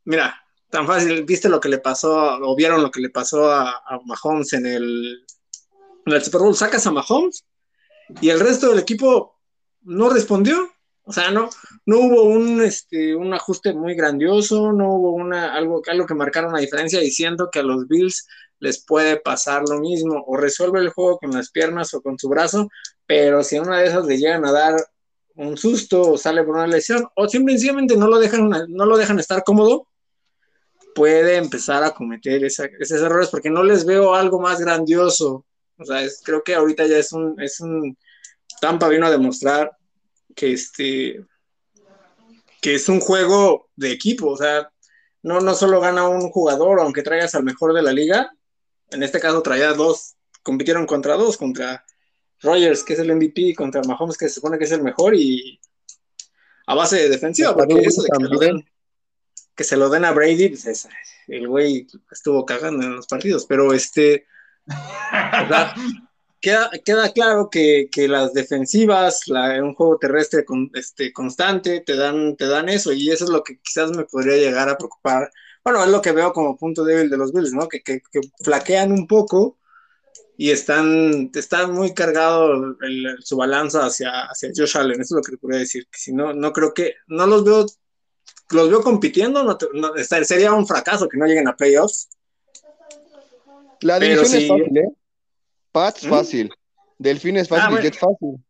[0.05, 0.35] Mira,
[0.69, 4.53] tan fácil, viste lo que le pasó, o vieron lo que le pasó a, Mahomes
[4.53, 5.25] en el
[6.23, 7.45] Super Bowl sacas a Mahomes
[8.21, 9.39] y el resto del equipo
[9.83, 10.69] no respondió.
[11.03, 11.49] O sea, no,
[11.85, 16.59] no hubo un, este, ajuste muy grandioso, no hubo una, algo, algo que marcara una
[16.59, 18.27] diferencia diciendo que a los Bills
[18.59, 22.29] les puede pasar lo mismo, o resuelve el juego con las piernas o con su
[22.29, 22.69] brazo,
[23.07, 24.75] pero si a una de esas le llegan a dar
[25.35, 29.19] un susto o sale por una lesión o simplemente no lo dejan, no lo dejan
[29.19, 29.87] estar cómodo,
[30.93, 35.45] puede empezar a cometer esos errores porque no les veo algo más grandioso.
[35.77, 37.97] O sea, creo que ahorita ya es un, es un
[38.59, 39.71] Tampa vino a demostrar
[40.35, 41.25] que este
[42.61, 44.71] que es un juego de equipo, o sea,
[45.23, 48.31] no, no solo gana un jugador, aunque traigas al mejor de la liga,
[48.91, 51.83] en este caso traía dos, compitieron contra dos, contra
[52.41, 55.59] Rogers, que es el MVP, contra Mahomes, que se supone que es el mejor, y
[56.67, 58.63] a base de defensiva, porque eso de que,
[59.55, 60.87] que se lo den a Brady, pues
[61.27, 64.25] el güey estuvo cagando en los partidos, pero este,
[66.41, 71.95] queda, queda claro que, que, las defensivas, la, un juego terrestre con, este, constante, te
[71.95, 75.31] dan, te dan eso, y eso es lo que quizás me podría llegar a preocupar.
[75.63, 77.67] Bueno, es lo que veo como punto débil de los Bills, ¿no?
[77.67, 79.59] Que, que, que flaquean un poco
[80.41, 82.75] y están, está muy cargado
[83.19, 86.13] su balanza hacia, hacia Josh Allen, eso es lo que te podría decir, que si
[86.13, 87.67] no, no creo que, no los veo,
[88.55, 89.57] los veo compitiendo, no,
[90.23, 92.09] sería un fracaso que no lleguen a playoffs.
[93.81, 94.89] La división es fácil, ¿eh?
[95.71, 96.09] Pats ¿Mm?
[96.09, 96.53] fácil,
[96.97, 98.43] Delfín es fácil ah, Jet fácil.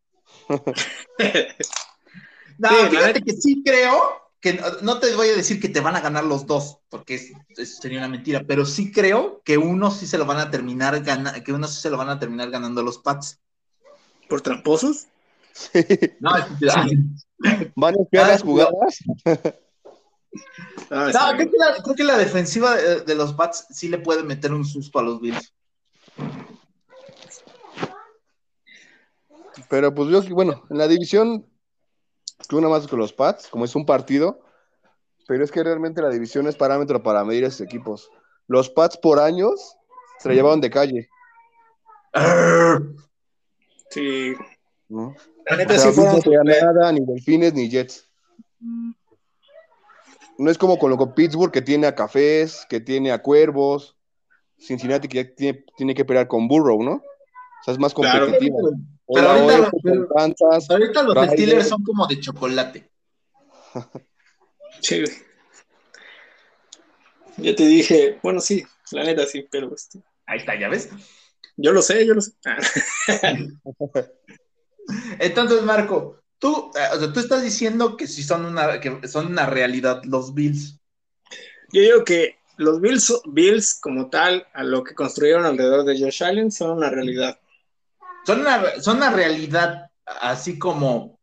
[2.57, 6.01] no, fíjate que sí creo que no te voy a decir que te van a
[6.01, 7.31] ganar los dos, porque
[7.63, 11.43] sería una mentira, pero sí creo que uno sí se lo van a terminar ganando,
[11.43, 13.39] que uno sí se lo van a terminar ganando los Pats.
[14.27, 15.07] ¿Por tramposos?
[16.21, 16.31] No,
[17.75, 18.99] van a esperar las jugadas.
[20.89, 24.23] Ah, no, creo, que la, creo, que la, defensiva de, los Pats sí le puede
[24.23, 25.53] meter un susto a los Bills.
[29.69, 31.45] Pero pues yo, bueno, en la división
[32.47, 34.41] tú nada más con los Pats, como es un partido,
[35.27, 38.09] pero es que realmente la división es parámetro para medir esos equipos.
[38.47, 39.77] Los Pats por años
[40.19, 41.09] se la llevaban de calle.
[43.89, 44.33] Sí.
[44.89, 45.15] ¿No?
[45.45, 45.99] La neta sí
[46.43, 48.09] nada, ni Delfines ni Jets.
[50.41, 53.95] No es como con lo con Pittsburgh que tiene a Cafés, que tiene a Cuervos,
[54.57, 56.93] Cincinnati que ya tiene, tiene que pelear con Burrow, ¿no?
[56.93, 58.71] O sea, es más competitivo.
[59.13, 62.89] pero, ahorita, los Steelers son como de chocolate.
[64.81, 65.03] sí.
[67.37, 70.01] Ya te dije, bueno, sí, la neta sí, pero este...
[70.25, 70.89] Ahí está, ¿ya ves?
[71.55, 72.31] Yo lo sé, yo lo sé.
[75.19, 79.27] Entonces, Marco, tú, eh, o sea, tú estás diciendo que si son una, que son
[79.27, 80.77] una realidad los Bills.
[81.71, 86.21] Yo digo que los Bills, Bills como tal, a lo que construyeron alrededor de Josh
[86.23, 87.39] Allen, son una realidad
[88.25, 91.19] son una, son una realidad así como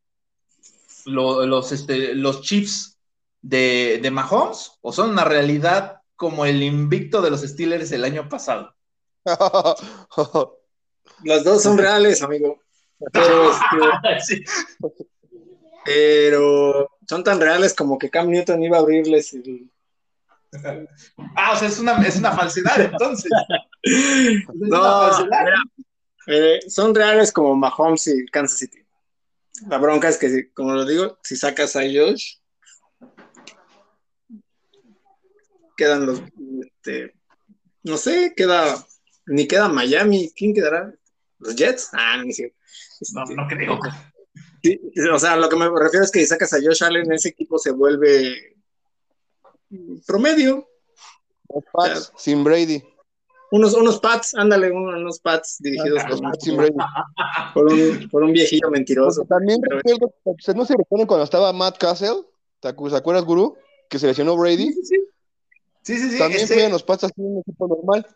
[1.05, 2.99] los, este, los Chiefs
[3.41, 8.29] de, de Mahomes o son una realidad como el invicto de los Steelers el año
[8.29, 8.75] pasado.
[11.25, 12.61] Las dos son reales, amigo.
[13.13, 13.53] Pero,
[14.17, 14.45] este,
[15.85, 19.71] pero son tan reales como que Cam Newton iba a abrirles el...
[21.37, 23.31] Ah, o sea, es una, es una falsedad entonces.
[24.55, 25.47] no, falsedad.
[26.27, 28.85] Eh, son reales como Mahomes y Kansas City.
[29.67, 32.37] La bronca es que, como lo digo, si sacas a Josh,
[35.77, 36.23] quedan los,
[36.63, 37.15] este,
[37.83, 38.77] no sé, queda,
[39.27, 40.93] ni queda Miami, ¿quién quedará?
[41.39, 41.91] ¿Los Jets?
[41.93, 42.55] Ah, no, sé.
[43.15, 43.79] No, no creo.
[45.15, 47.59] o sea, lo que me refiero es que si sacas a Josh Allen, ese equipo
[47.59, 48.57] se vuelve
[50.07, 50.69] promedio.
[52.17, 52.83] sin Brady
[53.51, 56.03] unos, unos pads, ándale, unos pads dirigidos
[57.55, 59.25] por, un, por, un, viejillo mentiroso.
[59.25, 59.61] También
[60.55, 62.23] no se recuerdan cuando estaba Matt Castle,
[62.61, 63.57] ¿te acuerdas, Guru?
[63.89, 64.73] Que se lesionó Brady.
[64.73, 66.19] Sí, sí, sí.
[66.19, 68.07] También fueron los pads así en un equipo normal.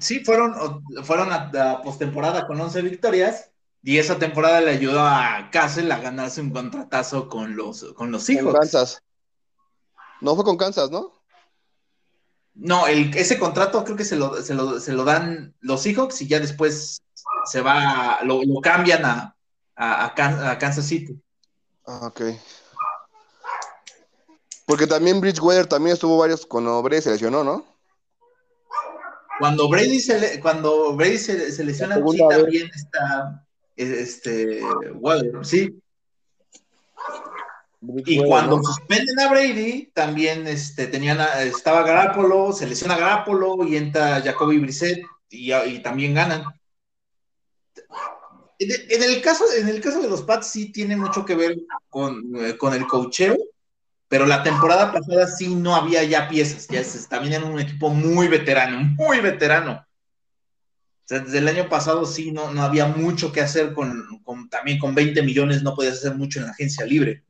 [0.00, 3.50] Sí, fueron, fueron a, a postemporada con 11 victorias
[3.86, 8.28] y esa temporada le ayudó a Castle a ganarse un contratazo con los, con los
[8.28, 8.46] hijos.
[8.52, 9.00] Con Kansas.
[10.20, 11.12] No fue con Kansas, ¿no?
[12.54, 16.20] No, el, ese contrato creo que se lo, se lo, se lo dan los Seahawks
[16.20, 17.00] y ya después
[17.44, 19.36] se va, lo, lo cambian a,
[19.76, 20.06] a,
[20.50, 21.22] a, Kansas City.
[21.86, 22.22] Ah, ok.
[24.66, 27.64] Porque también Bridgewater también estuvo varios cuando Brady se lesionó, ¿no?
[29.38, 33.45] Cuando Brady se, cuando Brady se, se lesiona, sí, también está
[33.76, 34.62] este,
[34.94, 35.80] Water, sí.
[38.04, 44.20] Y cuando suspenden a Brady, también este, tenían estaba Garapolo, se lesiona Garapolo y entra
[44.22, 46.44] Jacoby Brissett y, y también ganan.
[48.58, 51.58] En, el caso, en el caso de los Pats sí tiene mucho que ver
[51.90, 53.36] con, eh, con el cocheo,
[54.08, 58.28] pero la temporada pasada sí no había ya piezas, ya también era un equipo muy
[58.28, 59.85] veterano, muy veterano.
[61.08, 64.94] Desde el año pasado sí no, no había mucho que hacer con, con, también con
[64.94, 67.24] 20 millones no podías hacer mucho en la agencia libre.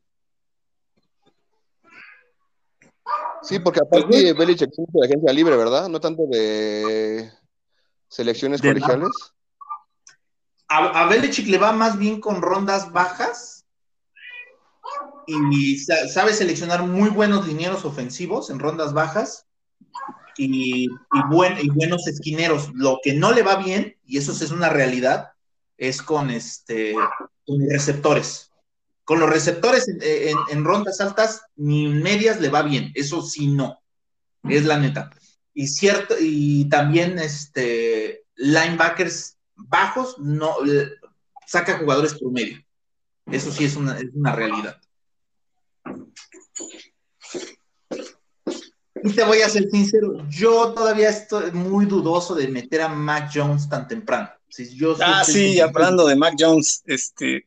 [3.43, 5.89] Sí, porque aparte Belichick es de agencia libre, ¿verdad?
[5.89, 7.31] No tanto de
[8.09, 9.11] selecciones De colegiales.
[10.69, 13.65] A, a Belichick le va más bien con rondas bajas
[15.29, 19.47] y sa- sabe seleccionar muy buenos linieros ofensivos en rondas bajas
[20.39, 20.89] y,
[21.31, 22.71] buen- y buenos esquineros.
[22.75, 25.29] Lo que no le va bien, y eso es una realidad,
[25.79, 26.95] es con, este,
[27.71, 28.51] receptores.
[29.05, 33.81] Con los receptores en, en- rondas altas ni medias le va bien, eso sí no,
[34.45, 35.11] es la neta.
[35.55, 40.91] Y cierto, y también este linebackers bajos no eh,
[41.47, 42.59] saca jugadores promedio.
[43.27, 44.81] Eso sí es una, es una realidad.
[49.07, 53.31] Y te voy a ser sincero, yo todavía estoy muy dudoso de meter a Mac
[53.33, 54.31] Jones tan temprano.
[54.49, 57.47] Si yo Ah, sí, hablando de Mac Jones, este.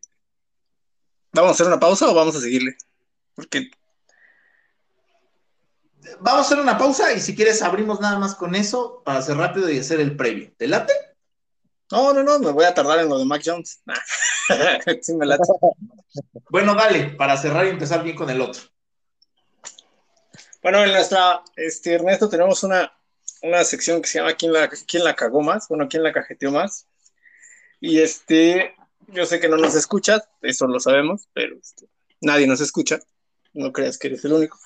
[1.33, 2.75] ¿Vamos a hacer una pausa o vamos a seguirle?
[3.35, 3.69] Porque
[6.21, 9.37] Vamos a hacer una pausa y si quieres abrimos nada más con eso para hacer
[9.37, 10.51] rápido y hacer el previo.
[10.57, 10.93] ¿Te late?
[11.91, 13.81] No, no, no, me voy a tardar en lo de Mac Jones.
[15.01, 15.43] sí, me late.
[16.49, 18.61] Bueno, dale, para cerrar y empezar bien con el otro.
[20.61, 22.91] Bueno, en nuestra, este, Ernesto, tenemos una,
[23.41, 25.67] una sección que se llama ¿Quién la, ¿Quién la cagó más?
[25.69, 26.85] Bueno, ¿quién la cajeteó más?
[27.79, 28.75] Y este,
[29.07, 31.87] yo sé que no nos escuchas, eso lo sabemos, pero este,
[32.19, 32.99] nadie nos escucha.
[33.53, 34.59] No creas que eres el único.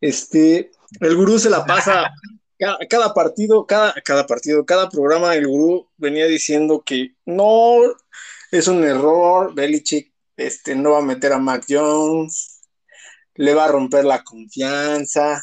[0.00, 2.12] Este, el gurú se la pasa
[2.58, 7.78] cada, cada partido, cada, cada partido, cada programa, el gurú venía diciendo que no
[8.52, 12.51] es un error, Belichick este, no va a meter a Mac Jones,
[13.34, 15.42] le va a romper la confianza,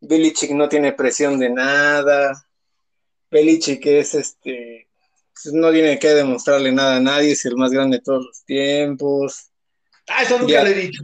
[0.00, 2.46] Belichick no tiene presión de nada,
[3.30, 4.88] Belichick es este,
[5.32, 8.44] pues, no tiene que demostrarle nada a nadie, es el más grande de todos los
[8.44, 9.50] tiempos.
[10.08, 10.62] Ah, eso nunca Ya.
[10.64, 11.02] lo he dicho.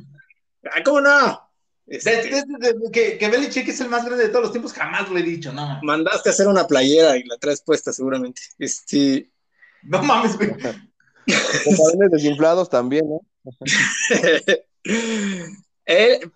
[0.65, 1.45] Ah, ¿Cómo no?
[1.87, 4.53] De- Este, de- de- de- que, que Belichick es el más grande de todos los
[4.53, 5.79] tiempos, jamás lo he dicho, no.
[5.83, 8.43] mandaste a hacer una playera y la traes puesta seguramente.
[8.59, 9.31] Este,
[9.85, 10.51] No mames, güey.
[10.51, 13.21] Con balones desinflados también, ¿no?
[14.11, 14.65] Eh,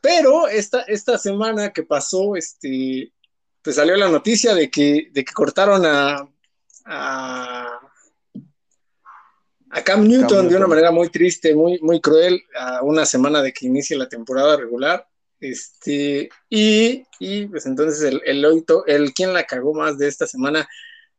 [0.00, 3.12] pero esta, esta semana que pasó, este,
[3.62, 6.26] pues salió la noticia de que, de que cortaron a,
[6.86, 7.80] a,
[9.70, 13.42] a Cam Newton Cam de una manera muy triste, muy, muy cruel, a una semana
[13.42, 15.06] de que inicie la temporada regular.
[15.40, 20.26] Este, y, y pues entonces el, el, oito- el quien la cagó más de esta
[20.26, 20.68] semana,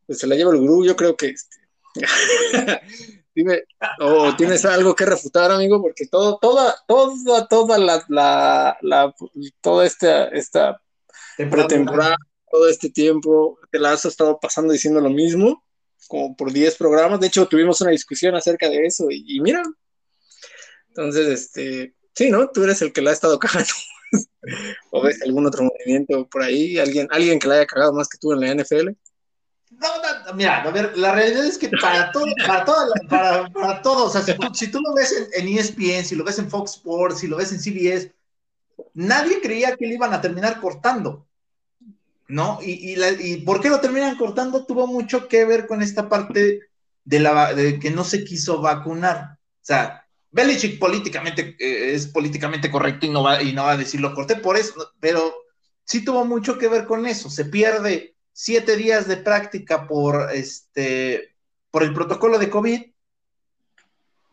[0.08, 1.58] pues se la lleva el gurú, yo creo que este.
[3.36, 3.64] Dime,
[4.00, 9.16] o tienes algo que refutar, amigo, porque todo, toda, toda, toda la, la, la
[9.60, 10.80] toda esta, esta
[11.38, 12.16] pretemporada,
[12.52, 15.64] todo este tiempo, te la has estado pasando diciendo lo mismo,
[16.08, 17.20] como por 10 programas.
[17.20, 19.64] De hecho, tuvimos una discusión acerca de eso, y, y mira.
[20.90, 22.50] Entonces, este, sí, ¿no?
[22.50, 23.74] Tú eres el que la ha estado cagando.
[24.92, 26.78] ¿O ves algún otro movimiento por ahí?
[26.78, 28.90] ¿Alguien, alguien que la haya cagado más que tú en la NFL?
[29.80, 29.88] No,
[30.28, 34.06] no, mira, a ver, la realidad es que para todo, para todo, para, para todo,
[34.06, 36.50] o sea, si tú, si tú lo ves en, en, ESPN, si lo ves en
[36.50, 38.14] Fox Sports, si lo ves en CBS,
[38.94, 41.26] nadie creía que le iban a terminar cortando,
[42.28, 42.60] ¿no?
[42.62, 46.10] Y, y, la, y por qué lo terminan cortando tuvo mucho que ver con esta
[46.10, 46.62] parte
[47.06, 49.38] de, la, de que no se quiso vacunar.
[49.38, 53.78] O sea, Belichick políticamente eh, es políticamente correcto y no, va, y no va a
[53.78, 55.34] decir lo corté por eso, pero
[55.86, 57.30] sí tuvo mucho que ver con eso.
[57.30, 61.36] Se pierde siete días de práctica por este
[61.72, 62.82] por el protocolo de COVID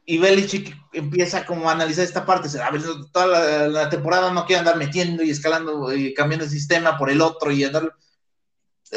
[0.07, 2.83] y Belichick empieza como a analizar esta parte, a ver,
[3.13, 7.11] toda la, la, temporada no quiere andar metiendo y escalando y cambiando el sistema por
[7.11, 7.95] el otro y andar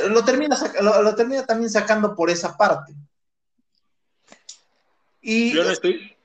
[0.09, 2.93] lo termina, lo, lo termina también sacando por esa parte.
[5.21, 6.15] Y Yo no estoy...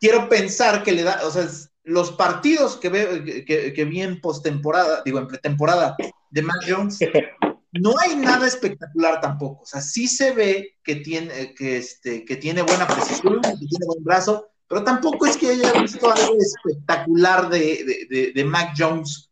[0.00, 1.46] quiero pensar que le da, o sea,
[1.84, 5.96] los partidos que, ve, que, que vi en postemporada, digo, en pretemporada
[6.30, 6.98] de Matt Jones,
[7.72, 9.62] no hay nada espectacular tampoco.
[9.62, 13.86] O sea, sí se ve que tiene, que este, que tiene buena precisión, que tiene
[13.86, 18.74] buen brazo, pero tampoco es que haya visto algo espectacular de, de, de, de Mac
[18.76, 19.30] Jones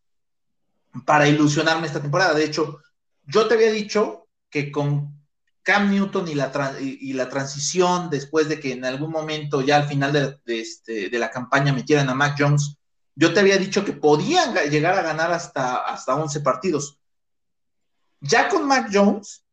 [1.05, 2.33] para ilusionarme esta temporada.
[2.33, 2.79] De hecho,
[3.25, 5.17] yo te había dicho que con
[5.61, 9.77] Cam Newton y la, y, y la transición, después de que en algún momento, ya
[9.77, 12.77] al final de, de, este, de la campaña metieran a Mac Jones,
[13.15, 16.99] yo te había dicho que podían llegar a ganar hasta, hasta 11 partidos.
[18.19, 19.45] Ya con Mac Jones,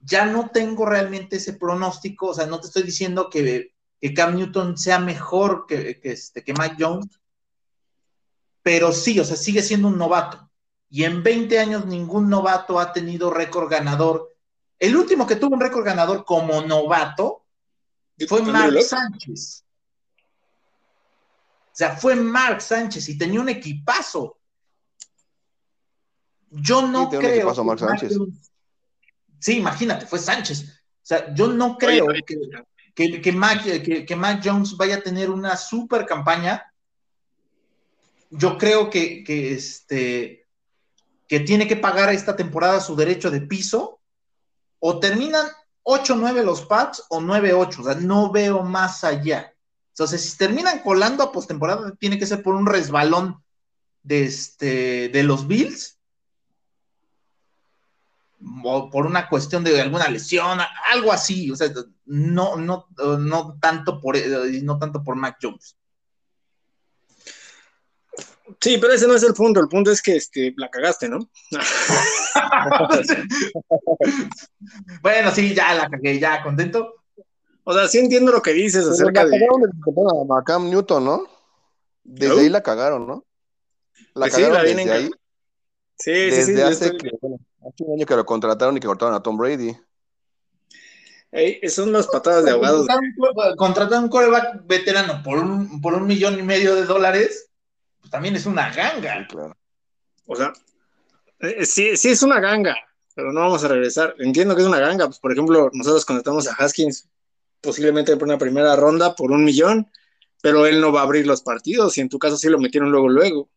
[0.00, 4.36] ya no tengo realmente ese pronóstico, o sea, no te estoy diciendo que, que Cam
[4.36, 7.20] Newton sea mejor que, que, este, que Mac Jones,
[8.62, 10.50] pero sí, o sea, sigue siendo un novato.
[10.88, 14.36] Y en 20 años ningún novato ha tenido récord ganador
[14.78, 17.44] El último que tuvo un récord ganador como novato
[18.28, 19.64] fue Mark Sánchez.
[21.66, 24.38] O sea, fue Mark Sánchez y tenía un equipazo.
[26.56, 27.54] Yo no creo.
[27.64, 28.18] Mark Sánchez.
[29.38, 30.62] Sí, imagínate, fue Sánchez.
[30.62, 32.36] O sea, yo no creo que,
[32.94, 36.72] que, que, Mac, que, Mac Jones vaya a tener una super campaña.
[38.30, 40.46] Yo creo que, que, este,
[41.28, 44.00] que tiene que pagar esta temporada su derecho de piso.
[44.78, 45.46] O terminan
[45.84, 47.78] 8-9 los Pats o 9-8.
[47.78, 49.52] O sea, no veo más allá.
[49.90, 53.42] Entonces, si terminan colando a postemporada, tiene que ser por un resbalón
[54.02, 55.95] de, este, de los Bills
[58.64, 60.58] o por una cuestión de alguna lesión,
[60.92, 61.68] algo así, o sea,
[62.06, 62.86] no, no,
[63.18, 64.16] no tanto por
[64.62, 65.76] no tanto por Mac Jones.
[68.60, 71.18] Sí, pero ese no es el punto, el punto es que este, la cagaste, ¿no?
[75.02, 76.94] bueno, sí, ya la cagué, ya contento.
[77.64, 79.36] O sea, sí entiendo lo que dices acerca de.
[79.36, 81.26] A Cam Newton, ¿no?
[82.04, 83.24] Desde ahí la cagaron, ¿no?
[84.14, 85.10] La pues cagaron desde ahí.
[85.98, 86.60] Sí, desde sí, sí.
[86.60, 89.76] Hace, que, hace un año que lo contrataron y que cortaron a Tom Brady.
[91.68, 92.86] son las patadas de ahogados.
[93.56, 97.50] Contratar un coreback veterano por un, por un millón y medio de dólares,
[98.00, 99.26] pues también es una ganga.
[99.26, 99.56] claro.
[100.26, 100.52] O sea,
[101.40, 102.76] eh, sí, sí es una ganga,
[103.14, 104.14] pero no vamos a regresar.
[104.18, 105.06] Entiendo que es una ganga.
[105.06, 107.08] Pues, por ejemplo, nosotros contratamos a Haskins
[107.60, 109.90] posiblemente por una primera ronda por un millón,
[110.42, 112.90] pero él no va a abrir los partidos y en tu caso sí lo metieron
[112.90, 113.48] luego, luego.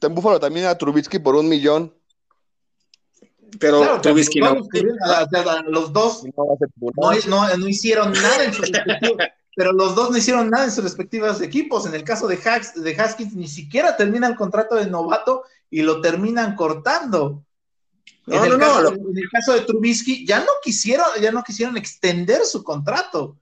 [0.00, 1.92] En Búfalo también a Trubisky por un millón.
[3.58, 4.56] Pero Trubisky no.
[5.68, 6.24] Los dos
[7.26, 9.18] no, hicieron nada en sus respectivos,
[9.56, 11.86] pero los dos no hicieron nada en sus respectivos equipos.
[11.86, 16.00] En el caso de, de Haskins, ni siquiera termina el contrato de novato y lo
[16.00, 17.44] terminan cortando.
[18.26, 22.44] en, el caso, en, el caso, de Trubisky, ya no quisieron, ya no quisieron extender
[22.44, 23.36] su contrato.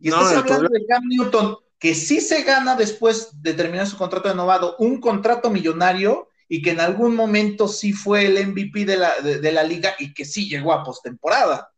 [0.00, 4.28] Y estás hablando de Cam Newton, que sí se gana después de terminar su contrato
[4.28, 8.98] de novato, un contrato millonario y que en algún momento sí fue el MVP de
[8.98, 11.72] la, de, la liga y que sí llegó a postemporada.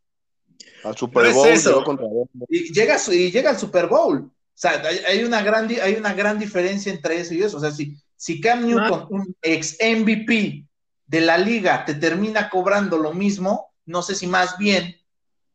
[0.83, 2.27] Al Super Bowl.
[2.49, 4.19] y, llega, y llega al Super Bowl.
[4.25, 7.57] O sea, hay, una gran, hay una gran diferencia entre eso y eso.
[7.57, 10.65] O sea, si, si Cam Newton, un ex MVP
[11.07, 14.97] de la liga, te termina cobrando lo mismo, no sé si más bien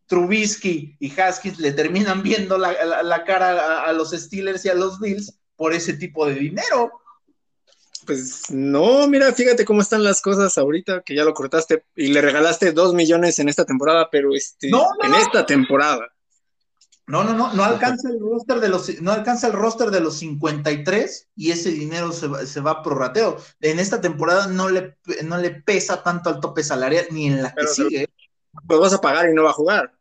[0.08, 5.38] Trubisky y Haskins le terminan viendo la, cara a, los Steelers y a los Bills
[5.54, 6.90] por ese tipo de dinero.
[8.06, 12.22] Pues no, mira, fíjate cómo están las cosas ahorita, que ya lo cortaste y le
[12.22, 16.08] regalaste dos millones en esta temporada, pero este, en esta temporada.
[17.06, 20.18] No, no, no, no alcanza el roster de los, no alcanza el roster de los
[20.18, 23.36] 53 y ese dinero se va, se va prorrateo.
[23.60, 27.54] En esta temporada no le, no le pesa tanto al tope salarial ni en la
[27.54, 28.08] que sigue.
[28.66, 29.97] Pues vas a pagar y no va a jugar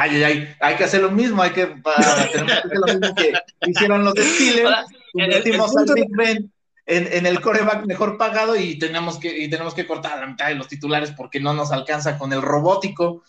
[0.00, 1.62] hay que hacer lo mismo, hay que,
[1.96, 3.32] hacer lo mismo que
[3.66, 6.52] hicieron los al Big Ben
[6.86, 10.56] en, el coreback mejor pagado y tenemos que, y tenemos que cortar la mitad de
[10.56, 13.22] los titulares porque no nos alcanza con el robótico.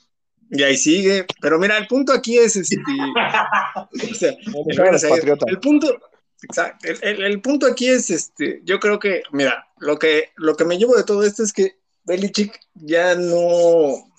[0.50, 2.76] Y ahí sigue, pero mira, el punto aquí es este,
[5.48, 5.98] el, punto,
[7.02, 10.78] el, el, punto aquí es este, yo creo que, mira, lo que, lo que me
[10.78, 14.11] llevo de todo esto es que Belichick ya no,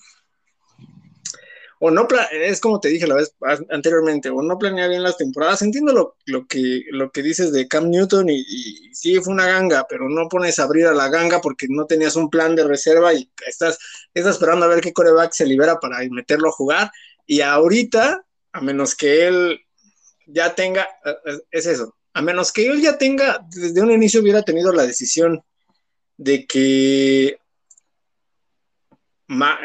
[1.85, 3.35] o no, es como te dije la vez
[3.71, 5.63] anteriormente, o no planea bien las temporadas.
[5.63, 9.85] Entiendo lo, lo, que, lo que dices de Cam Newton y, sí fue una ganga,
[9.89, 13.13] pero no pones a abrir a la ganga porque no tenías un plan de reserva
[13.13, 13.81] y estás,
[14.15, 16.93] estás esperando a ver qué coreback se libera para meterlo a jugar.
[17.27, 19.59] Y ahorita, a menos que él
[20.29, 20.89] ya tenga,
[21.51, 25.43] es eso, a menos que él ya tenga, desde un inicio hubiera tenido la decisión
[26.17, 27.41] de que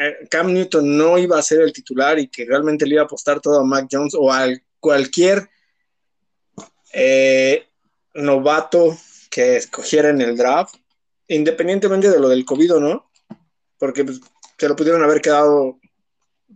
[0.00, 3.06] eh, Cam Newton no iba a ser el titular y que realmente le iba a
[3.06, 4.48] apostar todo a Mac Jones o a
[4.80, 5.48] cualquier
[6.92, 7.66] eh,
[8.14, 8.96] novato
[9.30, 10.76] que escogiera en el draft,
[11.28, 13.10] independientemente de lo del COVID o no,
[13.78, 14.20] porque pues,
[14.58, 15.78] se lo pudieron haber quedado,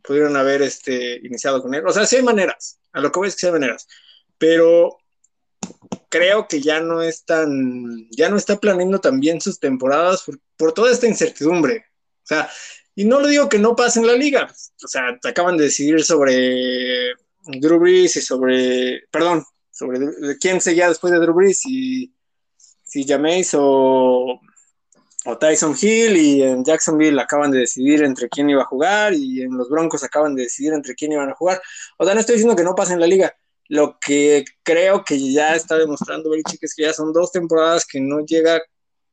[0.02, 1.86] pudieron haber este, iniciado con él.
[1.86, 3.86] O sea, sí hay maneras, a lo que voy es que sí hay maneras,
[4.38, 4.98] pero
[6.08, 10.38] creo que ya no es tan, ya no está planeando tan bien sus temporadas por,
[10.56, 11.86] por toda esta incertidumbre.
[12.24, 12.50] O sea,
[12.94, 14.52] y no lo digo que no pase en la liga.
[14.84, 17.12] O sea, acaban de decidir sobre
[17.46, 19.98] Drew Brees y sobre, perdón, sobre
[20.38, 22.12] quién seguía después de Drew Brees, y
[22.82, 24.40] si Jameis o,
[25.24, 29.42] o Tyson Hill y en Jacksonville acaban de decidir entre quién iba a jugar y
[29.42, 31.62] en los Broncos acaban de decidir entre quién iban a jugar.
[31.98, 33.34] O sea, no estoy diciendo que no pase en la liga.
[33.68, 38.00] Lo que creo que ya está demostrando Belichick es que ya son dos temporadas que
[38.00, 38.60] no llega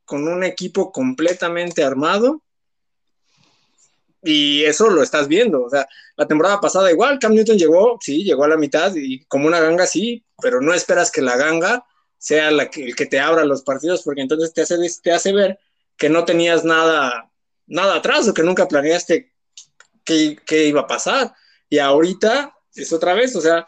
[0.04, 2.42] con un equipo completamente armado
[4.22, 5.62] Y eso lo estás viendo.
[5.62, 9.24] O sea, la temporada pasada igual, Cam Newton llegó, sí, llegó a la mitad y
[9.24, 11.84] como una ganga, sí, pero no esperas que la ganga
[12.18, 15.32] sea la que, el que te abra los partidos, porque entonces te hace, te hace
[15.32, 15.58] ver
[15.96, 17.30] que no tenías nada,
[17.66, 19.32] nada atrás o que nunca planeaste
[20.04, 21.32] qué, qué iba a pasar.
[21.68, 23.64] Y ahorita es otra vez, o sea,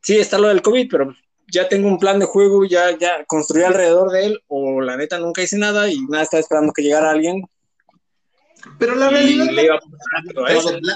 [0.00, 1.14] sí está lo del COVID, pero
[1.52, 5.18] ya tengo un plan de juego, ya, ya construí alrededor de él, o la neta
[5.18, 7.42] nunca hice nada y nada, estaba esperando que llegara alguien.
[8.78, 9.46] Pero la realidad,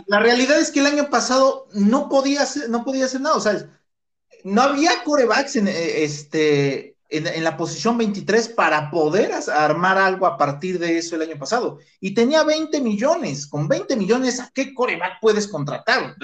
[0.06, 3.40] la, realidad es que el año pasado no podía hacer, no podía hacer nada, o
[3.40, 3.68] sea,
[4.44, 10.36] no había corebacks en, eh, este, en, la posición 23 para poder armar algo a
[10.36, 11.78] partir de eso el año pasado.
[12.00, 13.46] Y tenía 20 millones.
[13.46, 16.16] Con 20 millones, ¿a qué coreback puedes contratar?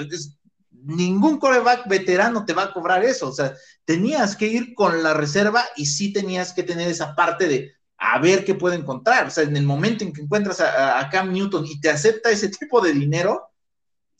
[0.84, 3.28] ningún coreback veterano te va a cobrar eso.
[3.28, 7.46] O sea, tenías que ir con la reserva y sí tenías que tener esa parte
[7.46, 7.72] de
[8.04, 9.28] a ver qué puede encontrar.
[9.28, 12.48] O sea, en el momento en que encuentras a, Cam Newton y te acepta ese
[12.48, 13.48] tipo de dinero,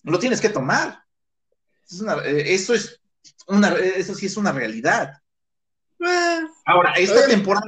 [0.04, 1.02] lo tienes que tomar.
[2.24, 3.00] Eh, eso, es
[3.48, 5.20] una, eso sí es una realidad.
[5.98, 7.66] Eh, Ahora, esta temporada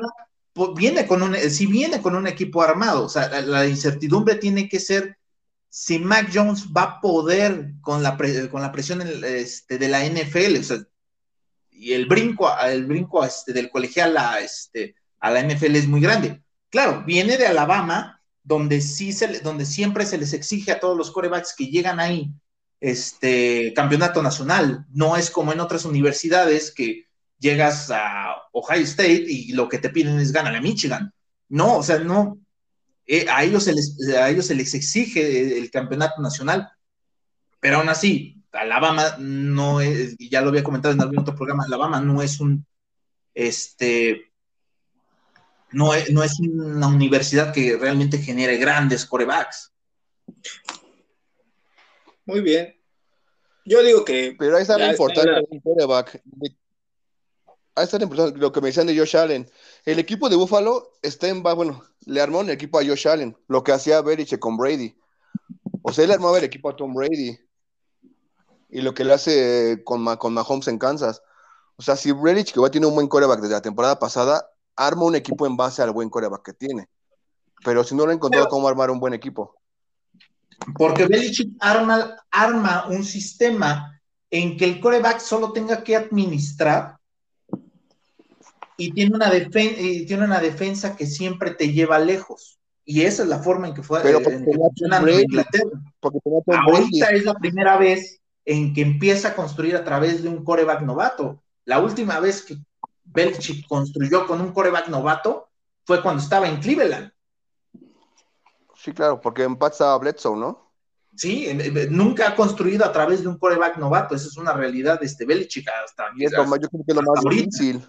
[0.77, 4.79] viene con un, si viene con un equipo armado, o sea, la incertidumbre tiene que
[4.79, 5.19] ser
[5.69, 8.17] si Mac Jones va a poder con la,
[8.51, 10.79] con la presión este, de la NFL, o sea,
[11.73, 14.95] y el brinco, el brinco este, del colegial a, este,
[15.25, 16.43] a la NFL es muy grande.
[16.69, 21.11] Claro, viene de Alabama, donde, sí se, donde siempre se les exige a todos los
[21.11, 22.31] corebacks que llegan ahí
[22.79, 24.85] este campeonato nacional.
[24.93, 27.07] No es como en otras universidades que
[27.39, 31.11] llegas a Ohio State y lo que te piden es ganar a Michigan.
[31.49, 32.39] No, o sea, no,
[33.07, 36.71] eh, a, ellos se les, a ellos se les exige el campeonato nacional,
[37.61, 41.99] pero aún así, Alabama no es, ya lo había comentado en algún otro programa, Alabama
[41.99, 42.67] no es un,
[43.33, 44.34] este,
[45.75, 49.73] no es, no es una universidad que realmente genere grandes corebacks.
[52.27, 52.75] Muy bien.
[53.65, 54.35] Yo digo que.
[54.39, 56.23] Pero ahí está lo importante un coreback.
[57.77, 59.51] Ahí está lo que me decían de Josh Allen.
[59.85, 61.43] El equipo de Buffalo está en.
[61.43, 64.97] Bueno, le armó un equipo a Josh Allen, lo que hacía Belichick con Brady.
[65.83, 67.39] O sea, él armaba el equipo a Tom Brady.
[68.71, 71.23] Y lo que le hace con, con Mahomes en Kansas.
[71.77, 75.15] O sea, si Belichick que tiene un buen coreback desde la temporada pasada, arma un
[75.15, 76.89] equipo en base al buen coreback que tiene.
[77.65, 79.57] Pero si no lo ha encontrado cómo armar un buen equipo.
[80.77, 84.01] Porque Belichick arma, arma un sistema
[84.31, 86.99] en que el coreback solo tenga que administrar
[88.77, 92.59] y tiene una, tiene una defensa que siempre te lleva lejos.
[92.85, 94.45] Y esa es la forma en que fue Pero en
[95.21, 95.71] Inglaterra.
[96.69, 100.83] Ahorita es la primera vez en que empieza a construir a través de un coreback
[100.83, 101.43] novato.
[101.65, 102.57] La última vez que
[103.15, 105.49] Belichick construyó con un coreback novato
[105.87, 107.13] fue cuando estaba en Cleveland.
[108.77, 110.73] Sí, claro, porque en Pat estaba Bledsoe, ¿no?
[111.17, 111.49] Sí,
[111.91, 114.17] nunca ha construido a través de un coreback novato.
[114.17, 116.07] Esa es una realidad de este Belichick hasta.
[116.17, 117.87] yo creo que es lo más difícil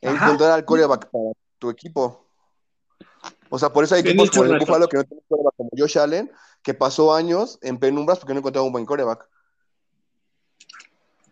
[0.00, 2.24] encontrar al coreback para tu equipo.
[3.48, 5.98] O sea, por eso hay equipos como el Buffalo que no tienen coreback como Josh
[5.98, 6.30] Allen,
[6.62, 9.28] que pasó años en penumbras porque no encontraba un buen coreback.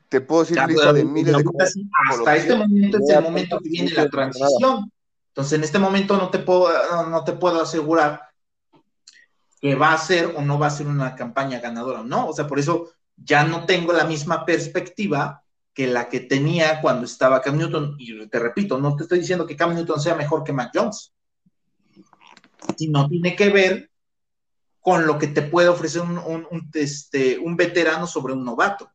[0.09, 1.44] Te puedo decir lista de miles de
[2.11, 4.90] Hasta este momento es el momento que viene la transición.
[5.28, 6.68] Entonces, en este momento no te puedo,
[7.11, 8.22] no, te puedo asegurar
[9.61, 12.28] que va a ser o no va a ser una campaña ganadora, ¿no?
[12.28, 15.42] O sea, por eso ya no tengo la misma perspectiva
[15.74, 17.96] que la que tenía cuando estaba Cam Newton.
[17.98, 21.12] Y te repito, no te estoy diciendo que Cam Newton sea mejor que Mac Jones,
[22.76, 23.90] sino tiene que ver
[24.80, 28.90] con lo que te puede ofrecer un, este, un veterano sobre un novato.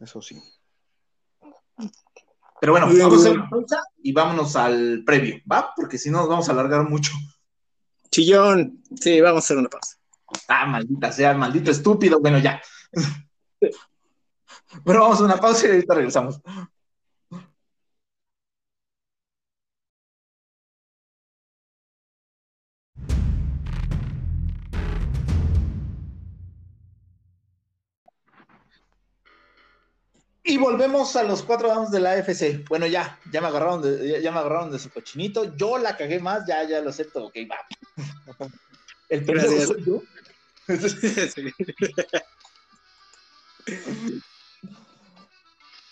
[0.00, 0.42] Eso sí.
[2.60, 5.72] Pero bueno, vamos a hacer una pausa y vámonos al previo, ¿va?
[5.74, 7.12] Porque si no nos vamos a alargar mucho.
[8.10, 9.96] Chillón, sí, vamos a hacer una pausa.
[10.48, 12.20] Ah, maldita sea, maldito estúpido.
[12.20, 12.60] Bueno, ya.
[14.84, 16.40] Bueno, vamos a una pausa y ahorita regresamos.
[30.42, 32.66] Y volvemos a los cuatro damos de la AFC.
[32.68, 35.54] Bueno, ya, ya me agarraron de, ya, me agarraron de su cochinito.
[35.56, 37.26] Yo la cagué más, ya, ya lo acepto.
[37.26, 37.56] Ok, va.
[39.08, 40.02] El primero soy yo.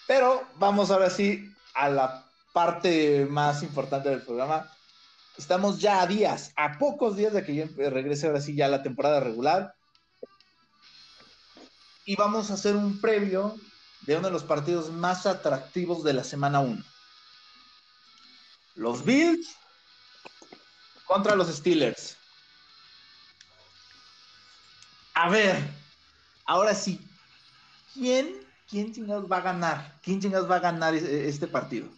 [0.07, 2.25] Pero vamos ahora sí a la
[2.55, 4.73] parte más importante del programa.
[5.37, 8.71] Estamos ya a días, a pocos días de que yo regrese ahora sí ya a
[8.71, 9.75] la temporada regular.
[12.07, 13.55] Y vamos a hacer un previo
[14.03, 16.83] de uno de los partidos más atractivos de la semana 1.
[18.77, 19.57] Los Bills
[21.05, 22.17] contra los Steelers.
[25.15, 25.57] A ver,
[26.45, 27.01] ahora sí,
[27.93, 29.99] ¿quién, quién chingados va a ganar?
[30.03, 31.89] ¿Quién chingados va a ganar este partido?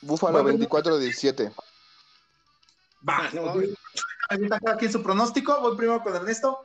[0.00, 1.54] Búfalo 24-17.
[3.08, 3.54] Va, no,
[4.68, 5.60] aquí su pronóstico.
[5.60, 6.62] Voy primero con Ernesto.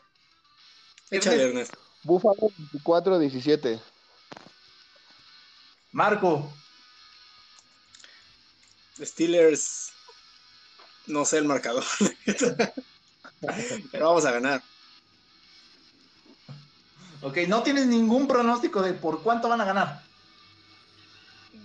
[1.11, 1.77] Échale, Ernesto.
[2.03, 2.49] Búfalo
[2.83, 3.79] 24-17.
[5.91, 6.51] Marco.
[8.99, 9.91] Steelers.
[11.07, 11.83] No sé el marcador.
[13.91, 14.61] Pero vamos a ganar.
[17.21, 20.03] Ok, no tienes ningún pronóstico de por cuánto van a ganar.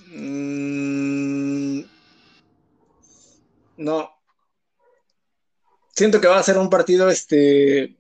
[0.08, 1.80] Mm,
[3.78, 4.10] no.
[5.94, 7.96] Siento que va a ser un partido, este.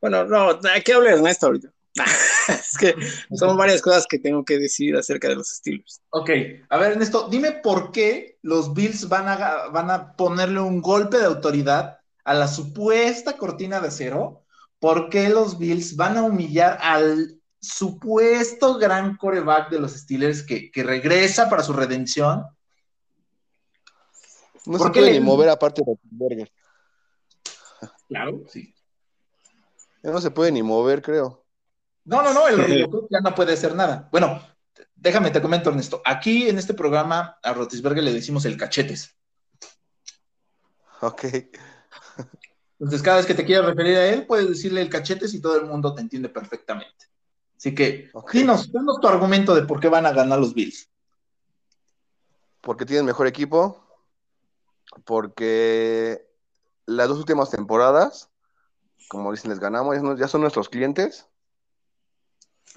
[0.00, 1.72] Bueno, no, hay que hablar Ernesto ahorita.
[2.60, 2.94] es que
[3.36, 6.00] son varias cosas que tengo que decir acerca de los estilos.
[6.10, 6.30] Ok,
[6.68, 11.18] a ver, Ernesto, dime por qué los Bills van a, van a ponerle un golpe
[11.18, 14.44] de autoridad a la supuesta cortina de acero.
[14.78, 20.70] ¿Por qué los Bills van a humillar al supuesto gran coreback de los Steelers que,
[20.76, 22.44] regresa para su redención?
[24.64, 26.52] No se puede ni mover aparte de Burger.
[28.08, 28.74] Claro, sí.
[30.02, 31.44] no se puede ni mover, creo.
[32.08, 34.08] No, no, no, el ya no puede hacer nada.
[34.10, 34.40] Bueno,
[34.96, 36.00] déjame te comento, Ernesto.
[36.06, 39.14] Aquí en este programa a Rotisberger le decimos el cachetes.
[41.02, 41.24] Ok.
[42.80, 45.58] Entonces, cada vez que te quieras referir a él, puedes decirle el cachetes y todo
[45.58, 47.06] el mundo te entiende perfectamente.
[47.56, 50.88] Así que, dinos, dinos tu argumento de por qué van a ganar los Bills.
[52.62, 53.84] Porque tienen mejor equipo,
[55.04, 56.26] porque
[56.86, 58.30] las dos últimas temporadas,
[59.08, 61.27] como dicen, les ganamos, ya son nuestros clientes,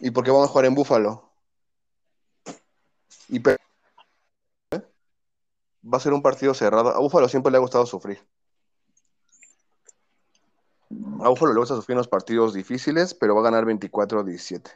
[0.01, 1.29] y porque vamos a jugar en Búfalo.
[3.29, 3.57] Y va
[5.93, 6.89] a ser un partido cerrado.
[6.89, 8.19] A Búfalo siempre le ha gustado sufrir.
[11.21, 14.71] A Buffalo le gusta sufrir unos partidos difíciles, pero va a ganar 24-17.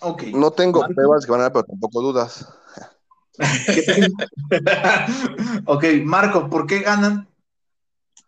[0.00, 0.32] Okay.
[0.32, 2.48] No tengo pruebas que van a ganar, pero tampoco dudas.
[5.66, 7.28] ok, Marco, ¿por qué ganan?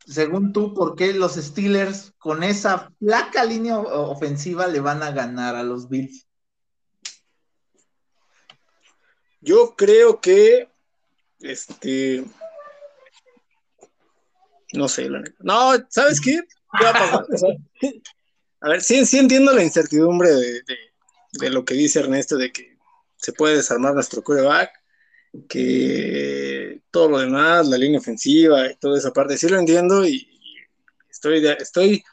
[0.08, 5.54] Según tú, ¿por qué los Steelers con esa flaca línea ofensiva le van a ganar
[5.54, 6.26] a los Bills?
[9.40, 10.68] Yo creo que
[11.40, 12.24] este
[14.72, 15.22] no sé, la.
[15.40, 16.40] No, ¿sabes qué?
[18.60, 22.76] a, ver, sí, sí entiendo la incertidumbre de, lo que dice Ernesto, de que
[23.16, 24.70] se puede desarmar nuestro coreback,
[25.48, 30.28] que todo lo demás, la línea ofensiva y toda esa parte, sí lo entiendo y,
[31.10, 32.04] estoy, de, estoy,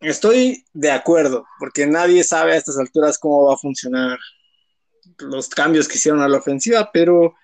[0.00, 4.18] estoy de acuerdo, porque nadie sabe a estas alturas cómo va a funcionar
[5.18, 7.34] los cambios que hicieron a la ofensiva, pero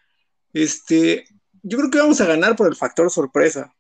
[0.53, 1.25] este,
[1.63, 3.75] yo creo que vamos a ganar por el factor sorpresa.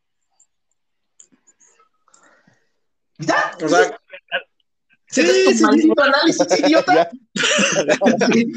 [3.18, 3.98] O sea,
[5.16, 7.10] ¿Sí, sí, maldito análisis, idiota?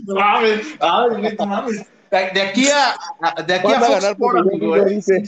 [0.05, 1.85] no mames, ay, no mames.
[2.11, 4.95] De aquí a, de aquí a, Fox ganar por amigo, ¿eh?
[4.95, 5.23] dice.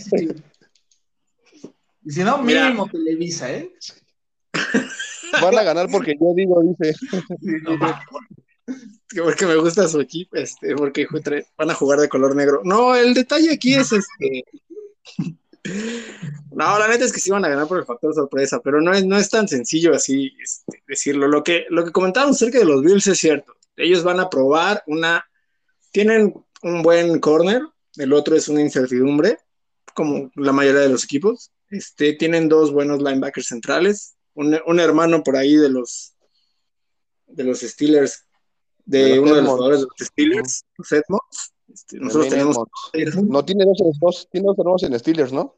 [2.04, 3.72] Y si no, mínimo Televisa, ¿eh?
[5.42, 6.94] Van a ganar porque yo digo, dice.
[9.16, 11.08] porque me gusta su equipo, este, porque
[11.56, 12.62] van a jugar de color negro.
[12.66, 14.44] No, el detalle aquí es este.
[16.52, 18.94] No, la neta es que sí van a ganar por el factor sorpresa, pero no
[18.94, 21.28] es, no es tan sencillo así este, decirlo.
[21.28, 23.54] Lo que, lo que comentaron cerca de los Bills es cierto.
[23.78, 25.26] Ellos van a probar una.
[25.92, 27.62] Tienen un buen corner,
[27.96, 29.40] el otro es una incertidumbre,
[29.94, 31.52] como la mayoría de los equipos.
[31.70, 36.16] Este, tienen dos buenos linebackers centrales, un, un hermano por ahí de los
[37.28, 38.26] de los Steelers
[38.86, 41.54] de, uno de los jugadores de los Steelers, los Edmonds.
[41.74, 42.58] Este, nosotros tenemos.
[43.28, 45.56] No tiene dos, dos, tiene dos hermanos en Steelers, ¿no?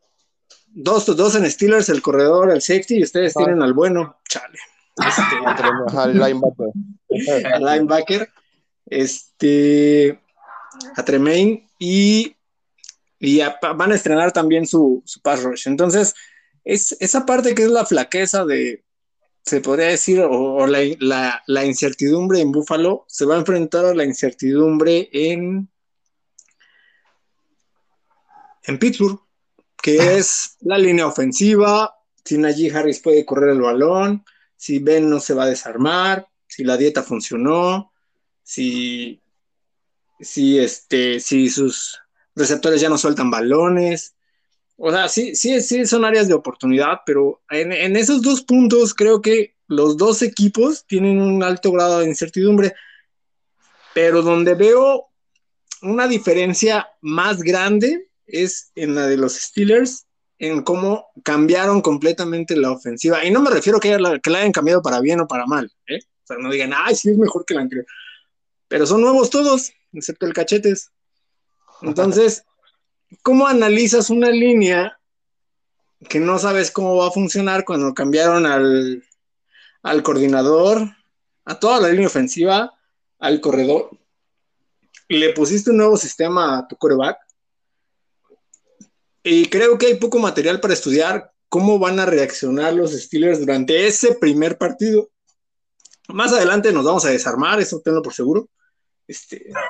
[0.67, 4.57] Dos, dos en Steelers, el corredor, el safety, y ustedes tienen al bueno, chale.
[4.97, 6.67] Este, el linebacker.
[7.55, 8.29] el linebacker.
[8.85, 10.19] Este.
[10.95, 12.35] A Tremaine y,
[13.19, 15.67] y van a estrenar también su, su pass rush.
[15.67, 16.15] Entonces,
[16.63, 18.83] es esa parte que es la flaqueza de,
[19.43, 25.09] se podría decir, o, la, incertidumbre en Búfalo se va a enfrentar a la incertidumbre
[25.11, 25.69] en,
[28.65, 29.19] en Pittsburgh,
[29.81, 31.93] que es la línea ofensiva,
[32.23, 34.23] si Najee Harris puede correr el balón,
[34.55, 37.91] si Ben no se va a desarmar, si la dieta funcionó,
[38.41, 39.21] si,
[40.19, 41.99] si, este, si sus
[42.35, 44.15] receptores ya no sueltan balones,
[44.77, 49.21] o sea, sí, sí, sí son áreas de oportunidad, pero en, esos dos puntos creo
[49.21, 52.73] que los dos equipos tienen un alto grado de incertidumbre.
[53.93, 55.07] Pero donde veo
[55.83, 60.05] una diferencia más grande es en la de los Steelers,
[60.39, 63.23] en cómo cambiaron completamente la ofensiva.
[63.23, 65.71] Y no me refiero que la, que la hayan cambiado para bien o para mal,
[65.87, 65.99] ¿eh?
[66.23, 67.85] O sea, no digan, ay, sí es mejor que la anterior.
[68.67, 70.91] Pero son nuevos todos, excepto el cachetes.
[71.81, 72.45] Entonces,
[73.23, 74.99] ¿cómo analizas una línea
[76.09, 79.03] que no sabes cómo va a funcionar cuando cambiaron al,
[79.81, 80.89] al coordinador,
[81.45, 82.73] a toda la línea ofensiva,
[83.19, 83.91] al corredor?
[85.09, 87.17] Le pusiste un nuevo sistema a tu coreback.
[89.23, 93.87] Y creo que hay poco material para estudiar cómo van a reaccionar los Steelers durante
[93.87, 95.09] ese primer partido.
[96.09, 98.49] Más adelante nos vamos a desarmar, eso tengo por seguro.
[99.07, 99.51] Este...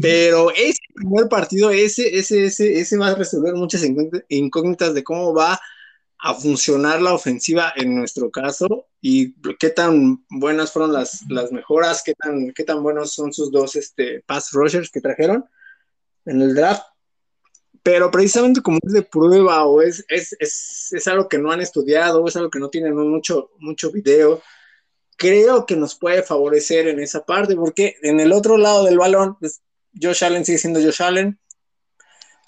[0.00, 3.84] Pero ese primer partido, ese, ese, ese, ese va a resolver muchas
[4.28, 5.60] incógnitas de cómo va
[6.18, 12.02] a funcionar la ofensiva en nuestro caso y qué tan buenas fueron las, las mejoras,
[12.02, 15.44] qué tan, qué tan buenos son sus dos este, pass rushers que trajeron
[16.24, 16.84] en el draft.
[17.82, 21.60] Pero precisamente como es de prueba o es, es, es, es algo que no han
[21.60, 24.40] estudiado, o es algo que no tienen mucho, mucho video,
[25.16, 29.36] creo que nos puede favorecer en esa parte, porque en el otro lado del balón,
[29.38, 29.62] pues,
[30.00, 31.38] Josh Allen sigue siendo Josh Allen.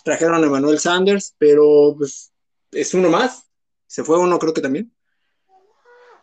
[0.02, 2.32] Trajeron a Emmanuel Sanders, pero pues,
[2.72, 3.44] es uno más.
[3.86, 4.92] Se fue uno, creo que también.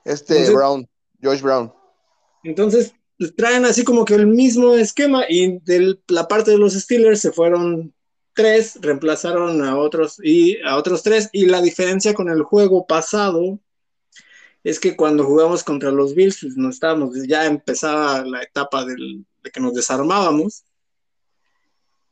[0.03, 0.89] Este Brown,
[1.21, 1.73] Josh Brown.
[2.43, 2.93] Entonces,
[3.29, 7.31] traen así como que el mismo esquema y de la parte de los Steelers se
[7.31, 7.93] fueron
[8.33, 11.29] tres, reemplazaron a otros y a otros tres.
[11.33, 13.59] Y la diferencia con el juego pasado
[14.63, 19.25] es que cuando jugamos contra los Bills pues no estábamos ya empezaba la etapa del,
[19.43, 20.63] de que nos desarmábamos.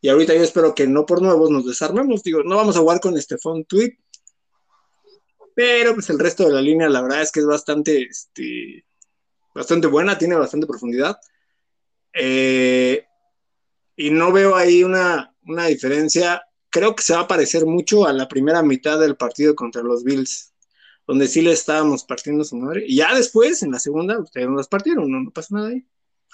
[0.02, 2.24] Y ahorita yo espero que no por nuevos nos desarmemos.
[2.24, 3.98] Digo no vamos a jugar con Stephon Tweet
[5.60, 8.86] pero pues el resto de la línea la verdad es que es bastante este,
[9.60, 11.20] bastante buena tiene bastante profundidad
[12.14, 13.06] eh,
[13.96, 18.14] y no veo ahí una una diferencia, creo que se va a parecer mucho a
[18.14, 20.54] la primera mitad del partido contra los Bills,
[21.08, 24.68] donde sí le estábamos partiendo su madre, y ya después, en la segunda, ustedes nos
[24.68, 25.86] partieron, no, no pasa nada ahí.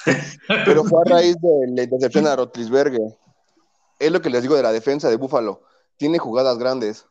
[0.65, 2.99] Pero fue a raíz de la intercepción a Rotlisberger.
[3.97, 5.61] Es lo que les digo de la defensa de Búfalo.
[5.95, 7.05] Tiene jugadas grandes.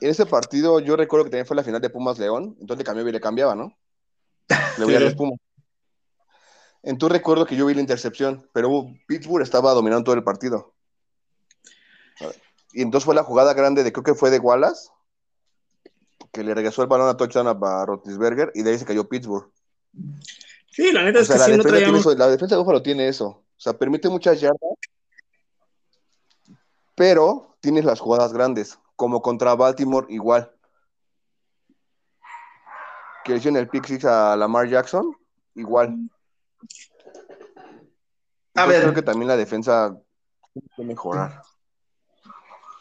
[0.00, 2.84] En ese partido yo recuerdo que también fue la final de Pumas León, entonces le
[2.84, 3.76] cambiaba y le cambiaba, ¿no?
[4.78, 5.38] Le voy a los Pumas.
[6.82, 10.74] Entonces recuerdo que yo vi la intercepción, pero Pittsburgh estaba dominando todo el partido.
[12.72, 14.90] Y entonces fue la jugada grande de, creo que fue de Wallace,
[16.32, 19.50] que le regresó el balón a touchdown a Rotisberger y de ahí se cayó Pittsburgh.
[20.70, 23.26] Sí, la neta es que la, sí defensa la defensa de Buffalo tiene eso.
[23.26, 24.58] O sea, permite muchas yardas,
[26.94, 30.50] pero tienes las jugadas grandes, como contra Baltimore igual.
[33.24, 35.16] Que hicieron el pick six a Lamar Jackson,
[35.54, 35.96] igual.
[38.54, 38.82] A ver.
[38.82, 39.96] Creo que también la defensa
[40.52, 41.42] tiene que mejorar.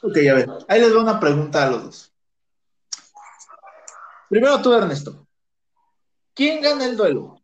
[0.02, 0.50] Ok, a ver.
[0.68, 2.14] Ahí les doy una pregunta a los dos.
[4.30, 5.28] Primero tú, Ernesto.
[6.34, 7.42] ¿Quién gana el duelo?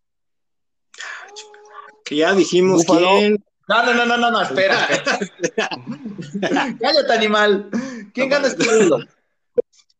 [2.04, 3.44] Que ya dijimos quién.
[3.68, 4.88] No, no, no, no, no, no, espera.
[6.80, 7.70] Cállate, animal.
[8.14, 9.00] ¿Quién gana este duelo?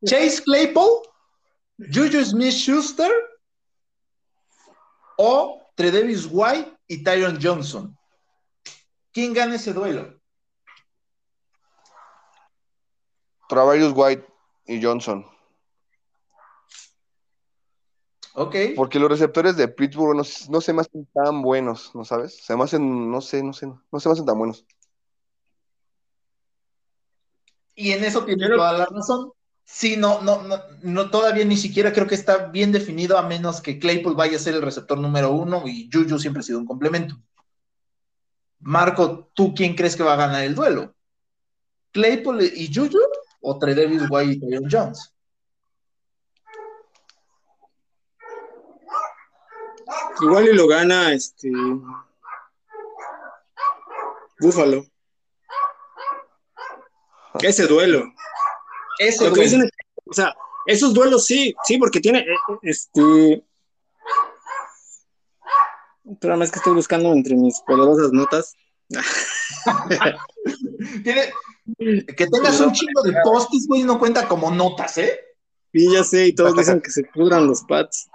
[0.06, 1.02] ¿Chase Claypool?
[1.78, 3.12] ¿Juju Smith Schuster?
[5.18, 7.96] ¿O Tredevis White y Tyron Johnson.
[9.12, 10.20] ¿Quién gana ese duelo?
[13.48, 14.26] Travarius White
[14.66, 15.26] y Johnson.
[18.34, 18.56] Ok.
[18.76, 20.16] Porque los receptores de Pittsburgh
[20.50, 22.44] no, se me hacen tan buenos, ¿no sabes?
[22.44, 24.66] Se me hacen, no sé, no sé, no se me hacen tan buenos.
[27.76, 29.32] Y en eso tiene toda la razón.
[29.70, 33.60] Sí, no, no, no, no, todavía ni siquiera creo que está bien definido, a menos
[33.60, 36.66] que Claypool vaya a ser el receptor número uno y Juju siempre ha sido un
[36.66, 37.22] complemento.
[38.60, 40.96] Marco, ¿tú quién crees que va a ganar el duelo?
[41.92, 42.98] ¿Claypool y Juju
[43.42, 45.14] o Trey Davis White y Aaron Jones?
[50.22, 51.52] Igual y lo gana este
[54.40, 54.86] Búfalo.
[57.42, 58.14] Ese duelo
[60.06, 60.36] o sea,
[60.66, 63.44] esos duelos sí, sí, porque tiene, eh, este...
[66.20, 68.54] Pero es que estoy buscando entre mis poderosas notas.
[71.04, 71.34] tiene,
[72.16, 75.20] que tengas un chingo de postis, güey, no cuenta como notas, ¿eh?
[75.74, 78.10] Sí, ya sé, y todos dicen que se pudran los pads.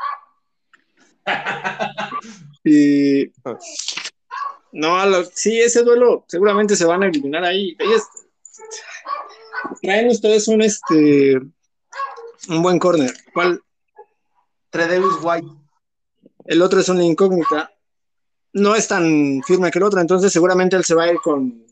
[2.64, 3.30] y...
[4.72, 4.96] No,
[5.34, 7.76] sí, ese duelo seguramente se van a eliminar ahí.
[7.78, 8.02] Ellos,
[9.80, 11.40] traen ustedes un este
[12.48, 13.12] un buen corner.
[13.32, 13.62] ¿Cuál?
[14.70, 15.48] Tredeus White.
[16.44, 17.70] El otro es una incógnita.
[18.54, 21.66] no es tan firme que el otro, entonces seguramente él se va a ir con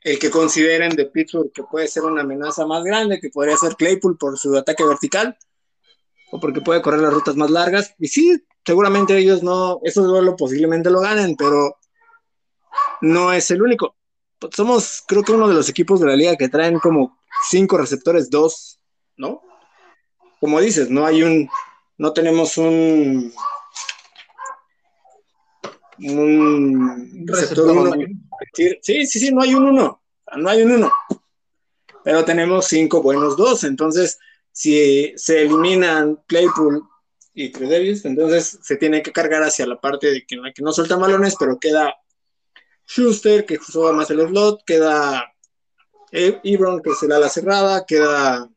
[0.00, 3.74] el que consideren de Pittsburgh que puede ser una amenaza más grande, que podría ser
[3.76, 5.36] Claypool por su ataque vertical,
[6.30, 7.94] o porque puede correr las rutas más largas.
[7.98, 11.76] Y sí, seguramente ellos no, eso duelo posiblemente lo ganen, pero
[13.00, 13.96] no es el único.
[14.54, 17.18] Somos, creo que uno de los equipos de la liga que traen como
[17.48, 18.80] cinco receptores, dos,
[19.16, 19.42] ¿no?
[20.40, 21.48] Como dices, no hay un,
[21.96, 23.32] no tenemos un,
[25.98, 27.92] un receptor uno.
[28.52, 30.02] Sí, sí, sí, no hay un uno,
[30.36, 30.92] no hay un uno.
[32.04, 34.18] Pero tenemos cinco buenos dos, entonces
[34.52, 36.82] si se eliminan Claypool
[37.34, 40.96] y Davis, entonces se tiene que cargar hacia la parte de que, que no suelta
[40.96, 41.94] balones, pero queda
[42.86, 45.32] Schuster, que juega más el slot, queda
[46.12, 48.48] Ebron, que es el ala cerrada, queda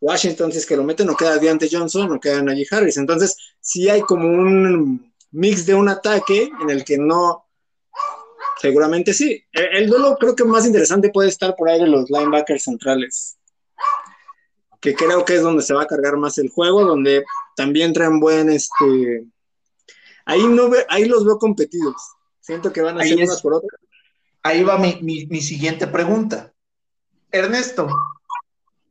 [0.00, 2.98] Washington, si es que lo meten, no queda Deante Johnson, no queda Najee Harris.
[2.98, 7.46] Entonces, sí hay como un mix de un ataque en el que no.
[8.60, 9.42] Seguramente sí.
[9.52, 13.38] El, duelo creo que más interesante puede estar por ahí de los linebackers centrales.
[14.80, 17.24] Que creo que es donde se va a cargar más el juego, donde
[17.56, 19.24] también traen buen este.
[20.26, 21.96] Ahí no ve, ahí los veo competidos.
[22.44, 23.80] Siento que van a ser unas por otras.
[24.42, 26.52] Ahí va mi, siguiente pregunta.
[27.32, 27.88] Ernesto,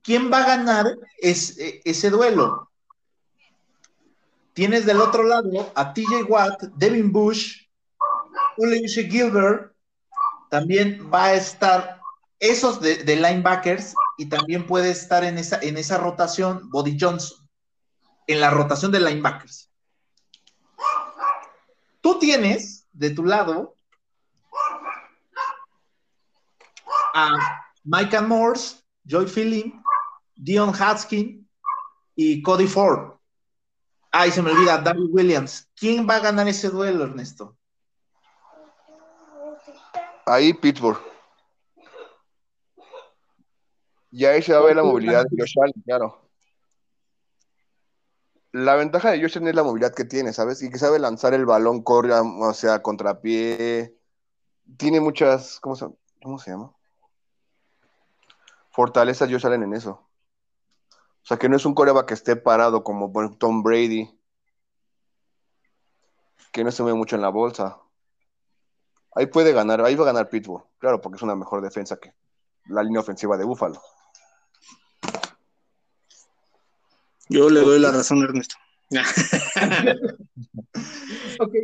[0.01, 2.71] ¿quién va a ganar ese duelo?
[4.53, 7.67] Tienes del otro lado a TJ Watt, Devin Bush,
[8.57, 9.71] Ulysses Gilbert,
[10.49, 12.01] también va a estar
[12.39, 17.47] esos de, linebackers y también puede estar en esa, en esa rotación Body Johnson,
[18.25, 19.69] en la rotación de linebackers.
[22.01, 23.75] Tú tienes de tu lado
[27.13, 27.37] a
[27.83, 29.73] Micah Morse, Joy Philly,
[30.35, 31.45] Dion Haskins
[32.15, 33.17] y Cody Ford.
[34.11, 35.69] Ay, se me olvida, David Williams.
[35.75, 37.57] ¿Quién va a ganar ese duelo, Ernesto?
[40.25, 40.99] Ahí Pittsburgh.
[44.11, 46.22] Y ahí se va a ver la movilidad de Josh Allen, claro.
[48.53, 50.61] La ventaja de Josh es la movilidad que tiene, ¿sabes?
[50.61, 53.97] Y que sabe lanzar el balón, corre, o sea, contrapié.
[54.77, 55.87] Tiene muchas, ¿cómo se,
[56.21, 56.71] cómo se llama?
[58.69, 60.07] Fortaleza Josh Allen en eso.
[60.91, 64.19] O sea, que no es un coreback que esté parado como Tom Brady,
[66.51, 67.79] que no se mueve mucho en la bolsa.
[69.15, 72.13] Ahí puede ganar, ahí va a ganar Pittsburgh, claro, porque es una mejor defensa que
[72.65, 73.81] la línea ofensiva de Buffalo.
[77.33, 78.55] Yo le doy la razón a Ernesto.
[81.39, 81.55] ok,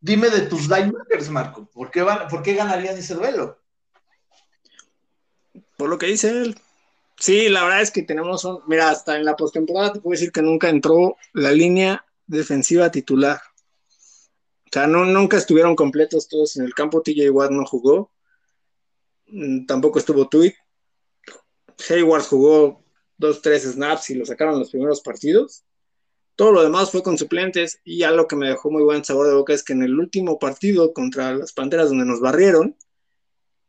[0.00, 1.66] dime de tus linebackers, Marco.
[1.66, 3.60] ¿Por qué, van, ¿Por qué ganarían ese duelo?
[5.76, 6.58] Por lo que dice él.
[7.18, 8.60] Sí, la verdad es que tenemos un.
[8.66, 13.38] Mira, hasta en la postemporada te puedo decir que nunca entró la línea defensiva titular.
[14.64, 17.02] O sea, no, nunca estuvieron completos todos en el campo.
[17.02, 18.10] TJ Watt no jugó.
[19.26, 20.54] Mm, tampoco estuvo Tweet.
[21.90, 22.85] Hayward jugó
[23.18, 25.64] dos, tres snaps y lo sacaron los primeros partidos.
[26.34, 27.80] Todo lo demás fue con suplentes.
[27.84, 30.38] Y algo que me dejó muy buen sabor de boca es que en el último
[30.38, 32.76] partido contra las Panteras, donde nos barrieron,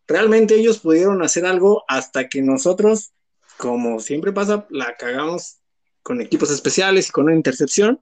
[0.07, 3.13] realmente ellos pudieron hacer algo hasta que nosotros
[3.57, 5.57] como siempre pasa, la cagamos
[6.03, 7.99] con equipos especiales y con una intercepción.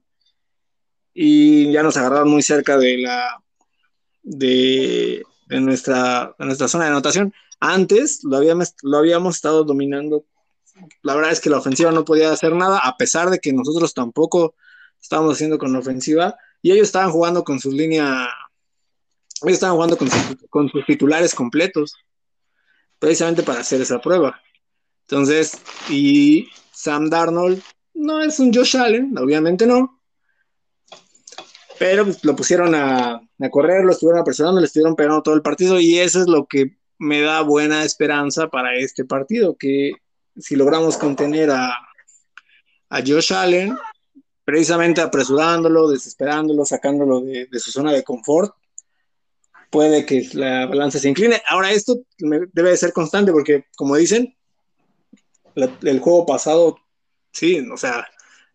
[1.14, 3.42] Y ya nos agarraron muy cerca de la
[4.22, 7.34] de, nuestra, nuestra zona de anotación.
[7.60, 10.26] Antes lo habíamos, lo habíamos estado dominando.
[11.02, 13.94] La verdad es que la ofensiva no podía hacer nada, a pesar de que nosotros
[13.94, 14.56] tampoco
[15.02, 16.36] estábamos haciendo con la ofensiva.
[16.62, 18.28] Y ellos estaban jugando con sus líneas,
[19.44, 19.98] ellos estaban jugando
[20.50, 21.94] con sus titulares completos,
[23.00, 24.42] precisamente para hacer esa prueba.
[25.08, 27.62] Entonces, y Sam Darnold
[27.94, 30.02] no es un Josh Allen, obviamente no.
[31.78, 33.22] Pero pues, lo pusieron a,
[33.52, 36.78] correr, lo estuvieron apresurando, le estuvieron pegando todo el partido y eso es lo que
[36.98, 39.92] me da buena esperanza para este partido, que
[40.38, 41.76] si logramos contener a,
[42.90, 43.78] a Josh Allen,
[44.46, 48.54] precisamente apresurándolo, desesperándolo, sacándolo de, su zona de confort,
[49.72, 51.42] puede que la balanza se incline.
[51.48, 54.36] Ahora, esto debe de ser constante porque, como dicen,
[55.56, 56.78] el juego pasado,
[57.32, 58.08] sí, o sea,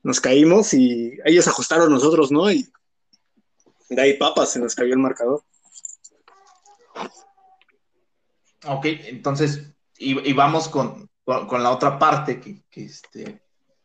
[0.02, 2.50] nos caímos y ellos ajustaron nosotros, ¿no?
[2.50, 2.70] Y
[3.88, 5.42] de ahí papas se nos cayó el marcador.
[8.66, 13.40] Ok, entonces, y, vamos con, la otra parte que, este,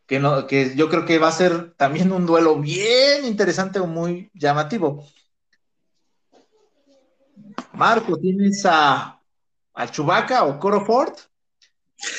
[0.06, 3.88] que, no, que yo creo que va a ser también un duelo bien interesante o
[3.88, 5.06] muy llamativo.
[7.74, 9.22] Marco, ¿tienes a,
[9.74, 11.14] a Chubaca o Coro Ford?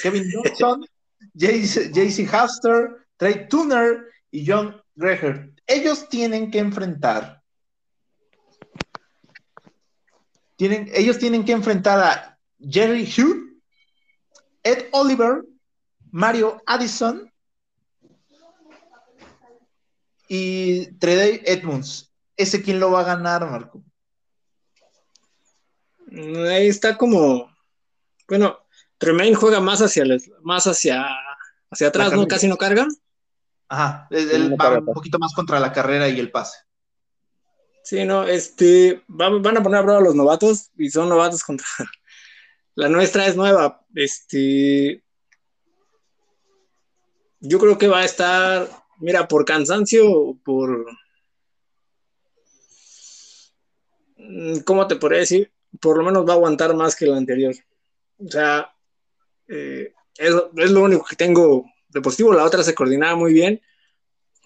[0.03, 0.25] Kevin
[0.59, 0.87] Johnson,
[1.35, 5.53] JC Haster, Trey Tuner y John Greger.
[5.67, 7.43] Ellos tienen que enfrentar
[10.57, 13.46] tienen, ellos tienen que enfrentar a Jerry Hugh,
[14.67, 15.45] Ed Oliver,
[16.11, 17.33] Mario Addison
[20.29, 22.13] y Trey Edmonds.
[22.37, 23.85] ¿Ese quién lo va a ganar, Marco?
[26.51, 27.49] Ahí está como,
[28.29, 28.59] bueno,
[28.99, 30.05] Tremaine juega más hacia,
[30.43, 31.07] más hacia,
[31.71, 32.27] hacia atrás, ¿no?
[32.27, 32.89] Casi no carga.
[33.69, 36.59] Ajá, él va un poquito más contra la carrera y el pase.
[37.85, 41.67] Sí, no, este, van a poner a prueba a los novatos y son novatos contra.
[42.77, 43.85] La nuestra es nueva.
[43.95, 45.03] Este,
[47.41, 48.69] yo creo que va a estar,
[48.99, 50.87] mira, por cansancio, por.
[54.17, 55.53] Mm, ¿Cómo te podría decir?
[55.81, 57.55] Por lo menos va a aguantar más que el anterior.
[58.19, 58.73] O sea,
[59.49, 62.33] eh, es, lo único que tengo de positivo.
[62.33, 63.61] La otra se coordinaba muy bien,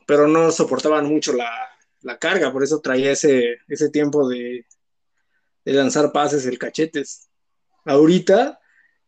[0.07, 1.51] pero no soportaban mucho la,
[2.03, 4.67] la carga, por eso traía ese, ese tiempo de,
[5.65, 7.30] lanzar pases, el cachetes.
[7.85, 8.61] Ahorita,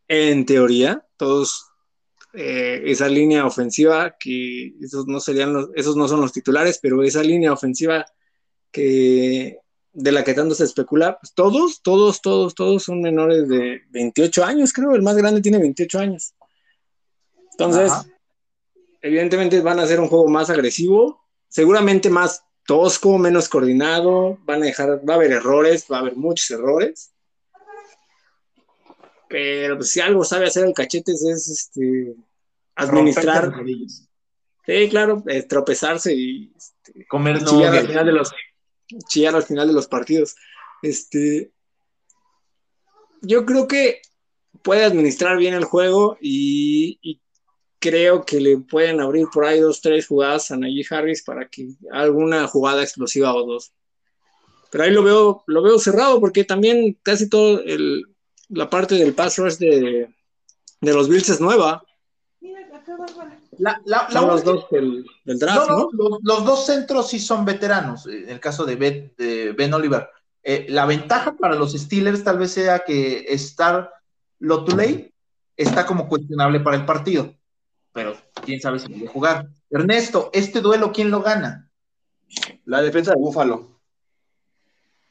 [0.08, 1.72] en teoría, todos
[2.34, 7.02] eh, esa línea ofensiva, que esos no serían los, esos no son los titulares, pero
[7.02, 8.06] esa línea ofensiva
[8.70, 9.58] que
[9.92, 14.44] de la que tanto se especula, pues todos, todos, todos, todos son menores de 28
[14.44, 16.34] años, creo, el más grande tiene 28 años.
[17.50, 17.92] Entonces,
[19.02, 24.66] evidentemente van a hacer un juego más agresivo, seguramente más tosco, menos coordinado, van a
[24.66, 27.11] dejar, va a haber errores, va a haber muchos errores.
[29.32, 32.14] Pero pues, si algo sabe hacer el cachetes es este
[32.74, 33.50] administrar.
[34.66, 38.30] Sí, claro, eh, tropezarse y este, comer chillar al final de los
[39.08, 40.36] chillar al final de los partidos.
[40.82, 41.50] Este
[43.22, 44.02] yo creo que
[44.60, 47.22] puede administrar bien el juego y, y
[47.78, 51.70] creo que le pueden abrir por ahí dos, tres jugadas a Najee Harris para que
[51.90, 53.72] alguna jugada explosiva o dos.
[54.70, 58.04] Pero ahí lo veo, lo veo cerrado porque también casi todo el,
[58.52, 60.08] la parte del pass rush de,
[60.80, 61.82] de los Bills es nueva.
[63.58, 65.88] La, la, los dos del, draft, no,
[66.22, 70.08] Los, dos centros sí son veteranos, en el caso de Ben, de ben Oliver.
[70.42, 73.92] Eh, la ventaja para los Steelers tal vez sea que Star
[74.38, 75.12] Lotuley
[75.56, 77.32] está como cuestionable para el partido
[77.92, 79.48] pero quién sabe si puede jugar.
[79.70, 81.70] Ernesto, ¿este duelo quién lo gana?
[82.64, 83.80] La defensa de Búfalo.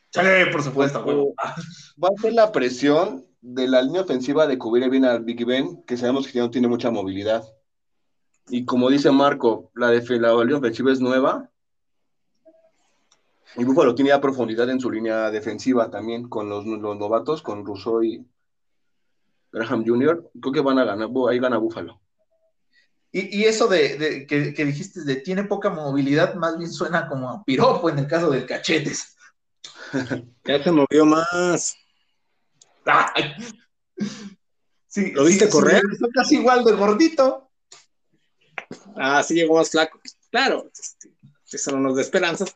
[0.10, 0.20] Sí,
[0.52, 1.06] por supuesto.
[1.06, 5.84] Va a ser la presión de la línea ofensiva de cubrir bien al Big Ben,
[5.84, 7.44] que sabemos que no tiene mucha movilidad.
[8.50, 11.50] Y como dice Marco, la, de, la línea ofensiva es nueva.
[13.58, 18.04] Y Búfalo tiene ya profundidad en su línea defensiva también, con los, novatos, con Rousseau
[18.04, 18.26] y
[19.52, 20.32] Graham Jr.
[20.40, 22.00] Creo que van a ganar, ahí gana Búfalo.
[23.14, 27.90] Y, eso de, que, dijiste de tiene poca movilidad, más bien suena como a piropo
[27.90, 29.18] en el caso del cachetes.
[30.46, 31.76] ya se movió más.
[34.88, 35.82] Sí, ¿Lo viste correr?
[35.98, 37.50] Sí, casi igual de gordito.
[38.96, 40.00] Ah, sí llegó más flaco.
[40.30, 41.12] Claro, este,
[41.52, 42.54] eso no nos da esperanzas.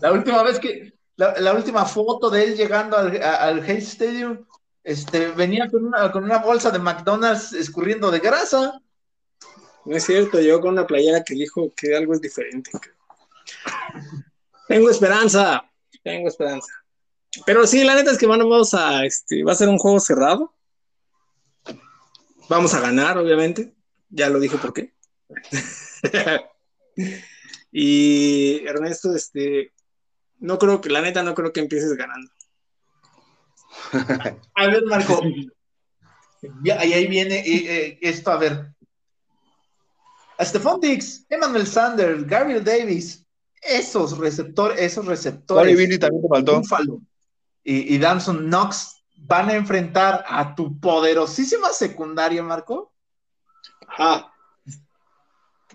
[0.00, 4.46] La última vez que, la, última foto de él llegando al, al Stadium,
[4.84, 8.80] este, venía con una, con una bolsa de McDonald's escurriendo de grasa.
[9.84, 12.70] No es cierto, yo con una playera que dijo que algo es diferente.
[14.68, 15.68] Tengo esperanza,
[16.02, 16.72] tengo esperanza.
[17.44, 20.54] Pero sí, la neta es que vamos a, este, va a ser un juego cerrado.
[22.48, 23.74] Vamos a ganar, obviamente.
[24.08, 24.94] Ya lo dije por qué.
[27.72, 29.72] y Ernesto, este,
[30.38, 32.30] no creo que, la neta, no creo que empieces ganando.
[34.54, 35.20] a ver, Marco.
[36.62, 38.76] Y ahí viene eh, eh, esto, a ver,
[40.40, 43.26] Stephon Dix, Emmanuel Sanders, Gabriel Davis,
[43.62, 45.76] esos receptores, esos receptores.
[47.68, 52.92] Y, y Danson Knox van a enfrentar a tu poderosísima secundaria, Marco.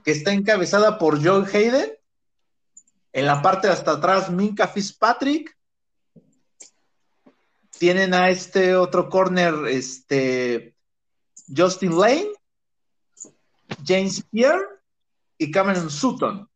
[0.02, 1.92] Que está encabezada por Joe Hayden.
[3.12, 5.58] En la parte de hasta atrás, Minka Fitzpatrick.
[7.78, 10.74] Tienen a este otro corner, este
[11.54, 12.32] Justin Lane.
[13.86, 14.66] James Pierre
[15.38, 16.48] y Cameron Sutton.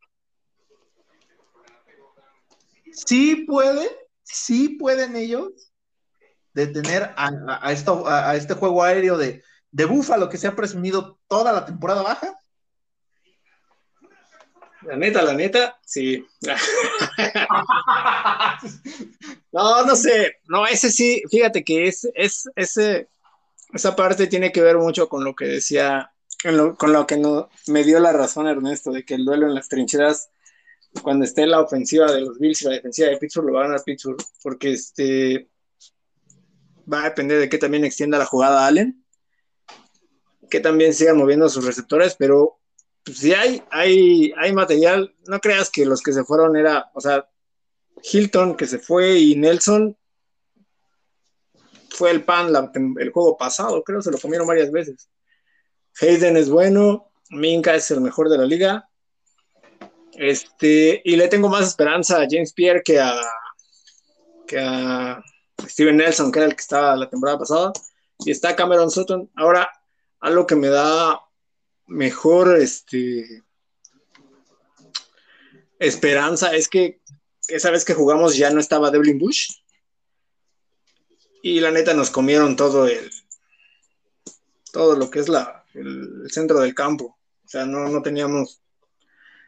[2.92, 3.90] Sí pueden,
[4.26, 5.72] sí pueden ellos
[6.54, 11.54] detener a, esto, a, este juego aéreo de, de Búfalo que se ha presumido toda
[11.54, 12.38] la temporada baja.
[14.82, 16.26] La neta, la neta, sí.
[19.52, 20.38] no, no sé.
[20.48, 23.10] No, ese sí, fíjate que es, es, ese,
[23.74, 26.12] esa parte tiene que ver mucho con lo que decía
[26.78, 29.68] con lo que no, me dio la razón Ernesto, de que el duelo en las
[29.68, 30.30] trincheras
[31.02, 33.68] cuando esté la ofensiva de los Bills y la defensiva de Pittsburgh, lo va a
[33.68, 35.50] ganar Pittsburgh, porque este
[36.92, 39.04] va a depender de que también extienda la jugada Allen,
[40.50, 42.60] que también siga moviendo sus receptores, pero
[43.04, 47.02] pues, si hay, hay, hay material, no creas que los que se fueron era, o
[47.02, 47.28] sea,
[48.02, 49.98] Hilton que se fue y Nelson
[51.90, 52.54] fue el pan
[53.00, 55.10] el juego pasado, creo, se lo comieron varias veces.
[56.02, 58.90] Hayden es bueno, Minka es el mejor de la liga.
[60.18, 63.22] Este, y le tengo más esperanza a James Pierre que a,
[64.48, 65.24] que a
[65.68, 67.74] Steven Nelson, que era el que estaba la temporada pasada.
[68.20, 69.30] Y está Cameron Sutton.
[69.36, 69.70] Ahora,
[70.20, 71.20] algo que me da
[71.88, 73.44] mejor este,
[75.80, 77.02] esperanza es que
[77.48, 79.52] esa vez que jugamos ya no estaba Devlin Bush.
[81.42, 83.12] Y la neta nos comieron todo el
[84.72, 87.18] todo lo que es la, el, centro del campo.
[87.46, 88.62] O sea, no, no teníamos,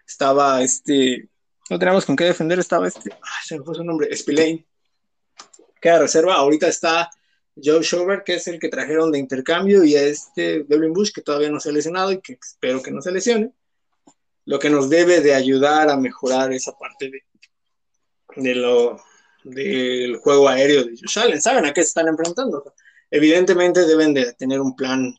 [0.07, 1.29] estaba este,
[1.69, 4.65] no teníamos con qué defender, estaba este, ay, se me fue su nombre, Spillane,
[5.81, 7.09] que era reserva, ahorita está
[7.61, 11.21] Joe Shover, que es el que trajeron de intercambio, y a este Devlin Bush, que
[11.21, 13.51] todavía no se ha lesionado y que espero que no se lesione,
[14.45, 17.23] lo que nos debe de ayudar a mejorar esa parte de,
[18.35, 19.01] de lo,
[19.43, 21.41] del juego aéreo de Josh Allen.
[21.41, 22.73] ¿Saben a qué se están enfrentando?
[23.09, 25.13] Evidentemente deben de tener un plan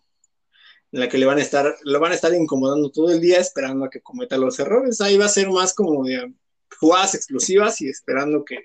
[0.92, 3.38] en la que le van a estar, lo van a estar incomodando todo el día
[3.38, 5.00] esperando a que cometa los errores.
[5.00, 6.32] Ahí va a ser más como de
[6.80, 8.56] jugadas explosivas y esperando que,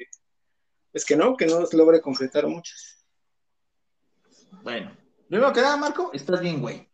[0.93, 3.05] es que no, que no logre concretar muchas.
[4.63, 4.95] Bueno,
[5.28, 6.88] primero que nada, Marco, estás bien, güey.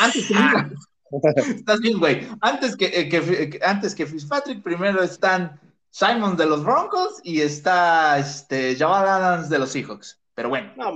[0.00, 0.34] Antes que
[1.56, 2.28] estás bien, güey.
[2.40, 5.58] Antes que, eh, que, antes que Fitzpatrick, primero están
[5.90, 10.20] Simon de los Broncos y está este, Jamal Adams de los Seahawks.
[10.34, 10.72] Pero bueno.
[10.76, 10.94] No,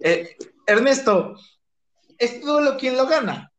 [0.00, 0.36] eh,
[0.66, 1.36] Ernesto,
[2.20, 3.50] es todo lo quien lo gana.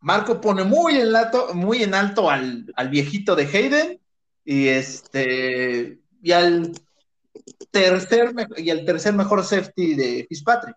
[0.00, 4.00] Marco pone muy en alto, muy en alto al, viejito de Hayden
[4.44, 6.72] y este y al
[7.70, 10.76] tercer y al tercer mejor safety de Fitzpatrick.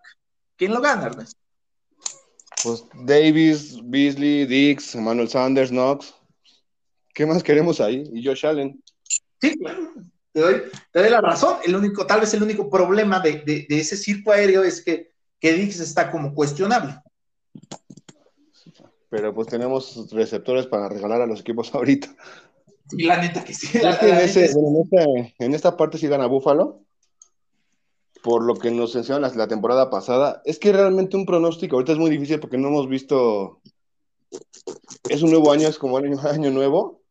[0.56, 1.40] ¿Quién lo gana, Ernesto?
[2.64, 6.14] Pues Davis, Beasley, Dix, Manuel Sanders, Knox.
[7.14, 8.04] ¿Qué más queremos ahí?
[8.12, 8.82] Y Josh Allen.
[9.40, 9.92] Sí, claro.
[10.32, 11.58] Te doy, la razón.
[11.64, 15.78] El único, tal vez el único problema de, ese circo aéreo es que, que Dix
[15.78, 17.02] está como cuestionable
[19.12, 22.08] pero pues tenemos receptores para regalar a los equipos ahorita.
[22.88, 23.78] Sí, la neta que sí.
[25.38, 26.80] en, esta, parte sí gana Búfalo,
[28.22, 30.40] por lo que nos enseñaron la, temporada pasada.
[30.46, 33.60] Es que realmente un pronóstico ahorita es muy difícil porque no hemos visto.
[35.10, 37.02] Es un nuevo año, es como año, año nuevo,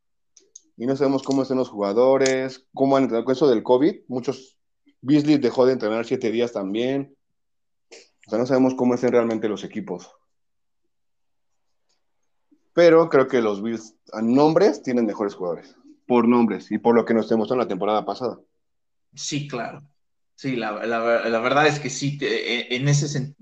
[0.78, 4.06] y no sabemos cómo están los jugadores, cómo han entrado con eso del COVID.
[4.08, 4.58] Muchos.
[5.02, 7.16] Beasley dejó de entrenar siete días también.
[8.26, 10.10] O sea, no sabemos cómo estén realmente los equipos
[12.74, 15.76] pero creo que los Bills a nombres tienen mejores jugadores,
[16.07, 18.39] por nombres y por lo que nos demostró en la temporada pasada.
[19.13, 19.82] Sí, claro.
[20.36, 23.36] Sí, la, verdad es que sí, e, en, ese en,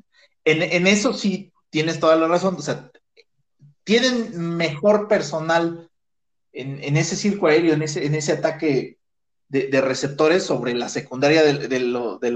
[0.62, 2.56] en eso sí tienes toda la razón.
[2.56, 2.92] O sea,
[3.84, 5.90] tienen mejor personal
[6.52, 8.98] en, ese circo aéreo, en ese, en ese ataque
[9.48, 12.32] de, receptores sobre la secundaria de, los, de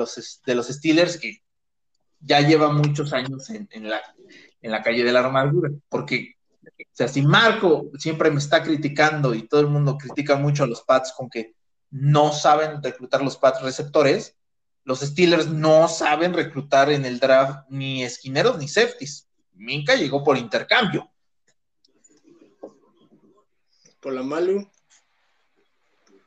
[0.56, 1.42] los Steelers, que
[2.20, 4.02] ya lleva muchos años en, la,
[4.62, 9.34] en la calle de la armadura, porque o sea, si Marco siempre me está criticando
[9.34, 11.56] y todo el mundo critica mucho a los Pats con que
[11.90, 14.38] no saben reclutar los Pats receptores,
[14.84, 19.28] los Steelers no saben reclutar en el draft ni esquineros ni safeties.
[19.54, 21.10] Minka llegó por intercambio.
[24.00, 24.70] Por la Malu.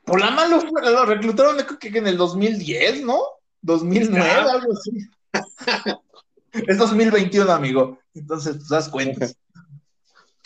[0.04, 3.20] Por la Malu lo reclutaron en el 2010, ¿no?
[3.60, 5.10] 2009, algo así.
[6.66, 7.98] es 2021, amigo.
[8.14, 9.26] Entonces, pues, das cuenta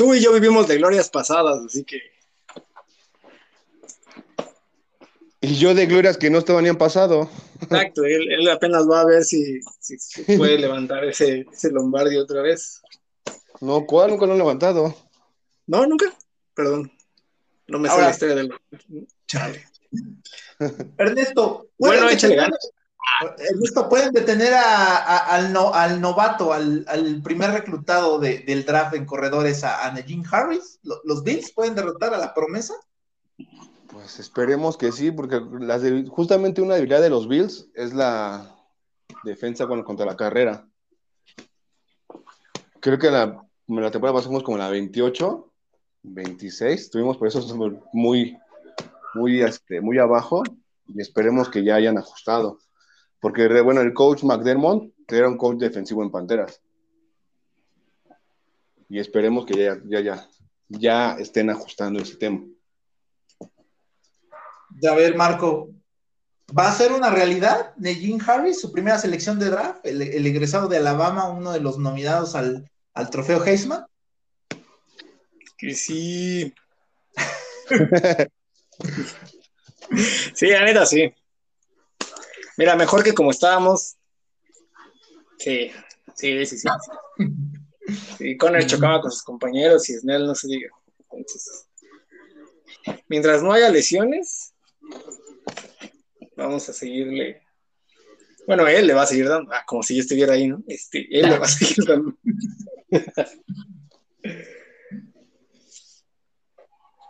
[0.00, 2.00] tú y yo vivimos de glorias pasadas, así que.
[5.42, 7.28] Y yo de glorias que no estaban ni han pasado.
[7.60, 9.60] Exacto, él, apenas va a ver si,
[10.38, 12.80] puede levantar ese, ese Lombardi otra vez.
[13.60, 14.12] No, ¿cuál?
[14.12, 14.96] Nunca lo han levantado.
[15.66, 16.06] No, nunca.
[16.54, 16.90] Perdón.
[17.66, 18.54] No me sé la historia del.
[19.26, 19.66] Chale.
[20.96, 22.70] Ernesto, bueno, échale ganas.
[23.58, 25.52] Justo pueden detener al,
[26.00, 30.78] novato, al, primer reclutado del draft en corredores, a, a Najee Harris.
[30.82, 32.74] ¿Los Bills pueden derrotar a la promesa?
[33.88, 35.40] Pues esperemos que sí, porque
[36.08, 38.54] justamente una debilidad de los Bills es la
[39.24, 40.66] defensa contra la carrera.
[42.80, 45.52] Creo que la, la temporada pasamos como la 28,
[46.02, 47.42] 26, tuvimos por eso
[47.92, 48.38] muy,
[49.14, 50.42] muy, este, muy abajo
[50.88, 52.58] y esperemos que ya hayan ajustado.
[53.20, 56.60] Porque, bueno, el coach McDermott era un coach defensivo en Panteras.
[58.88, 60.28] Y esperemos que ya, ya, ya,
[60.68, 62.42] ya estén ajustando ese tema.
[64.88, 65.70] A ver, Marco,
[66.56, 70.78] ¿va a ser una realidad Najee Harris, su primera selección de draft, el, egresado de
[70.78, 72.70] Alabama, uno de los nominados al,
[73.10, 73.84] trofeo Heisman?
[75.58, 76.54] Que sí.
[80.34, 81.12] sí, la neta, sí.
[82.60, 83.96] Mira, mejor que como estábamos.
[85.38, 85.72] Sí,
[86.14, 86.68] sí, sí, sí.
[88.18, 88.36] sí.
[88.36, 90.68] Conner chocaba con sus compañeros y Snell no se diga.
[91.10, 91.66] Entonces,
[93.08, 94.52] mientras no haya lesiones,
[96.36, 97.40] vamos a seguirle.
[98.46, 100.62] Bueno, él le va a seguir dando, ah, como si yo estuviera ahí, ¿no?
[100.68, 102.14] Este, él le va a seguir dando.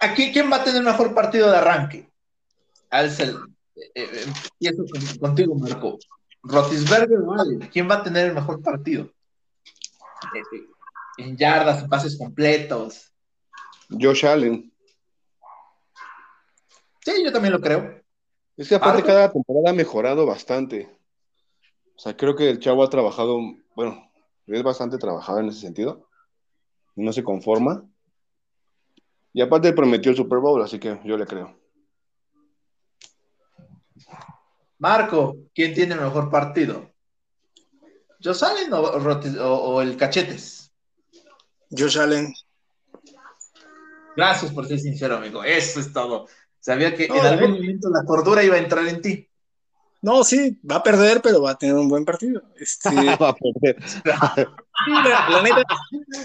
[0.01, 2.09] Aquí, ¿quién va a tener mejor partido de arranque?
[2.89, 3.37] Alcel,
[3.77, 4.25] eh, eh,
[4.61, 4.85] empiezo
[5.19, 5.99] contigo, Marco.
[6.43, 7.19] Rotisberger,
[7.71, 9.11] ¿quién va a tener el mejor partido?
[10.35, 10.43] Eh,
[11.19, 13.13] en yardas, en pases completos.
[13.91, 14.73] Josh Allen.
[17.05, 18.01] Sí, yo también lo creo.
[18.57, 20.89] Es que aparte cada temporada ha mejorado bastante.
[21.97, 23.39] O sea, creo que el chavo ha trabajado,
[23.75, 24.11] bueno,
[24.47, 26.09] es bastante trabajado en ese sentido.
[26.97, 27.87] No se conforma.
[29.33, 31.60] Y aparte prometió el Super Bowl, así que yo le creo.
[34.81, 36.91] Marco, ¿quién tiene el mejor partido?
[38.23, 40.73] ¿Josh Allen o, el Cachetes?
[41.71, 42.33] Josh Allen.
[44.17, 45.45] Gracias por ser sincero, amigo.
[45.45, 46.27] Eso es todo.
[46.59, 49.29] Sabía que en algún momento la cordura iba a entrar en ti.
[50.01, 52.43] No, sí, va a perder, pero va a tener un buen partido.
[52.59, 52.89] Este...
[53.21, 53.77] va a perder.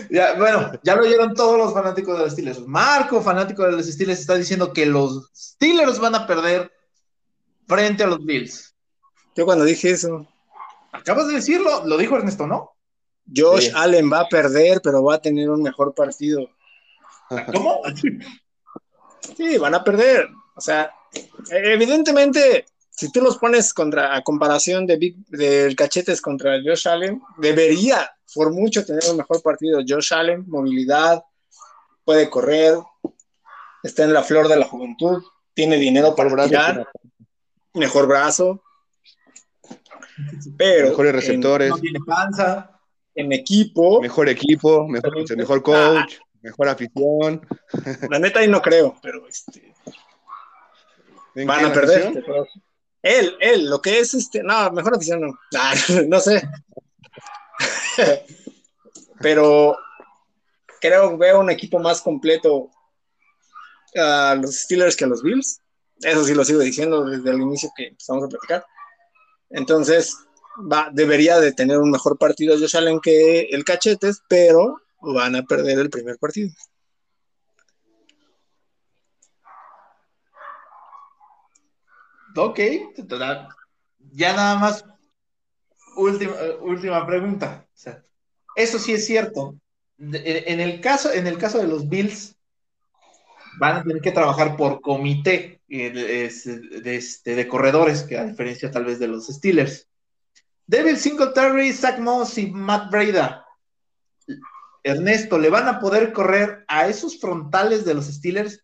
[0.09, 2.65] ya, bueno, ya lo oyeron todos los fanáticos de los Steelers.
[2.65, 6.71] Marco, fanático de los Steelers, está diciendo que los Steelers van a perder
[7.67, 8.75] frente a los Bills.
[9.35, 10.27] Yo cuando dije eso.
[10.91, 12.75] Acabas de decirlo, lo dijo Ernesto, ¿no?
[13.33, 16.47] Josh Allen va a perder, pero va a tener un mejor partido.
[17.53, 17.81] ¿Cómo?
[19.35, 20.29] sí, van a perder.
[20.55, 20.93] O sea,
[21.49, 27.21] evidentemente, si tú los pones contra, a comparación de Big, del Cachetes contra Josh Allen,
[27.37, 29.81] debería por mucho tener un mejor partido.
[29.85, 31.23] Josh Allen, movilidad,
[32.05, 32.77] puede correr,
[33.83, 35.21] está en la flor de la juventud,
[35.53, 36.87] tiene dinero para tirar
[37.75, 38.63] mejor brazo,
[40.57, 42.79] pero mejores receptores, no tiene panza,
[43.13, 47.45] en equipo, mejor equipo, mejor, mejor coach, mejor afición.
[48.09, 49.73] La neta ahí no creo, pero este
[51.43, 52.23] van a perder.
[53.01, 55.37] Él, él, lo que es este, no, mejor afición no,
[56.07, 56.47] no sé.
[59.19, 59.77] pero
[60.81, 62.69] creo que veo un equipo más completo
[63.95, 65.61] a los Steelers que a los Bills.
[66.01, 68.65] Eso sí lo sigo diciendo desde el inicio que empezamos a platicar.
[69.49, 70.15] Entonces,
[70.71, 75.43] va, debería de tener un mejor partido Josh Allen que el Cachetes, pero van a
[75.43, 76.49] perder el primer partido.
[82.37, 82.59] Ok,
[84.11, 84.83] ya nada más
[85.95, 87.65] última, última pregunta.
[88.55, 89.55] eso sí es cierto.
[89.97, 92.35] En el, caso, en el caso de los Bills,
[93.57, 98.85] van a tener que trabajar por comité de, este, de, corredores, que a diferencia tal
[98.85, 99.89] vez de los Steelers.
[100.67, 103.45] Devil Singletary, Zach Moss y Matt Breda.
[104.83, 108.63] Ernesto, ¿le van a poder correr a esos frontales de los Steelers?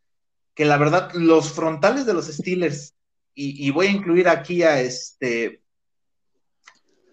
[0.53, 2.95] Que la verdad, los frontales de los Steelers,
[3.33, 5.63] y, voy a incluir aquí a este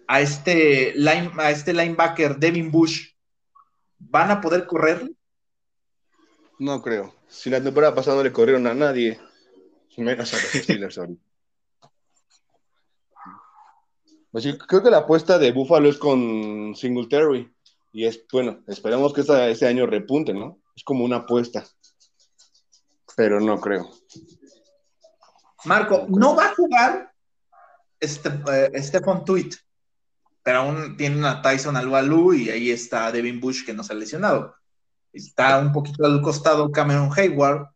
[0.07, 3.13] a este, line, a este linebacker Devin Bush,
[3.99, 5.09] ¿van a poder correr?
[6.57, 7.15] No creo.
[7.27, 9.19] Si la temporada pasada no le corrieron a nadie,
[9.99, 11.23] menos a los Steelers ahorita.
[14.31, 17.51] Pues creo que la apuesta de Buffalo es con Singletary.
[17.91, 20.61] Y es, bueno, esperemos que este año repunte, ¿no?
[20.75, 21.65] Es como una apuesta.
[23.15, 23.89] Pero no creo.
[25.65, 27.13] Marco, no va a jugar
[27.99, 29.49] este, eh, Stephen Tweet,
[30.43, 33.95] pero aún tiene una Tyson Albalu y ahí está Devin Bush que no se ha
[33.95, 34.55] lesionado.
[35.11, 37.69] Está un poquito al costado Cameron Hayward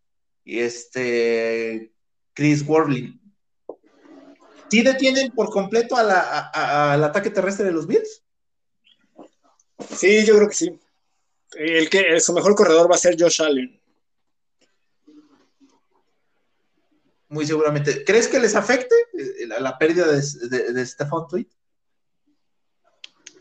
[0.46, 1.93] y este
[2.34, 3.20] Chris Worley.
[4.70, 8.24] ¿Sí detienen por completo al ataque terrestre de los Bills?
[9.96, 10.80] Sí, yo creo que sí.
[11.56, 13.80] El que su mejor corredor va a ser Josh Allen.
[17.30, 18.04] Muy seguramente.
[18.04, 21.48] ¿Crees que les afecte eh, la, pérdida de, de, Stephon Tweet?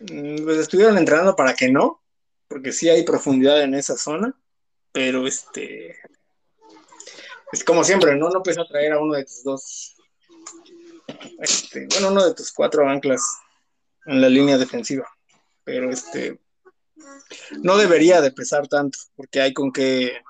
[0.01, 2.03] Mm, pues estuvieron entrenando para que no,
[2.49, 4.35] porque sí hay profundidad en esa zona,
[4.93, 5.97] pero este
[7.53, 8.31] es como siempre, ¿no?
[8.31, 9.97] No traer a uno de tus dos.
[11.39, 13.23] Este, bueno, uno de tus cuatro anclas
[14.07, 15.07] en la línea defensiva.
[15.63, 16.41] Pero este.
[17.63, 20.23] No debería de pesar tanto, porque hay con qué.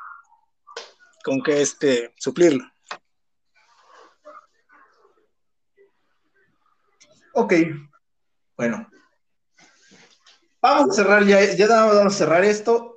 [1.25, 2.65] con qué este, suplirlo.
[7.35, 7.55] Ok.
[8.57, 8.89] Bueno.
[10.61, 12.92] Vamos a cerrar ya, ya vamos a cerrar esto.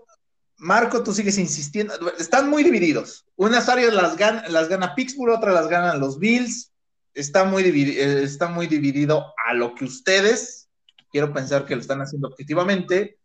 [0.57, 1.93] Marco, tú sigues insistiendo.
[2.17, 3.25] Están muy divididos.
[3.35, 6.71] Unas áreas las gana, las gana Pittsburgh, otras las ganan los Bills.
[7.13, 10.69] Está muy, dividido, eh, está muy dividido a lo que ustedes,
[11.09, 13.19] quiero pensar que lo están haciendo objetivamente,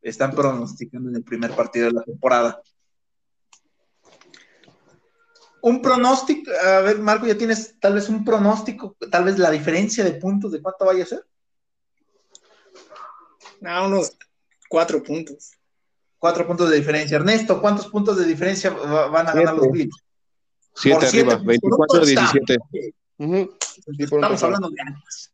[0.00, 2.62] están pronosticando en el primer partido de la temporada.
[5.60, 10.04] Un pronóstico, a ver, Marco, ya tienes tal vez un pronóstico, tal vez la diferencia
[10.04, 11.26] de puntos de cuánto vaya a ser.
[13.60, 14.16] No, unos
[14.68, 15.52] cuatro puntos.
[16.22, 17.16] Cuatro puntos de diferencia.
[17.16, 19.96] Ernesto, ¿cuántos puntos de diferencia van a ganar los Bills?
[20.72, 22.58] Siete arriba, 24 17.
[23.98, 25.32] Estamos hablando de años.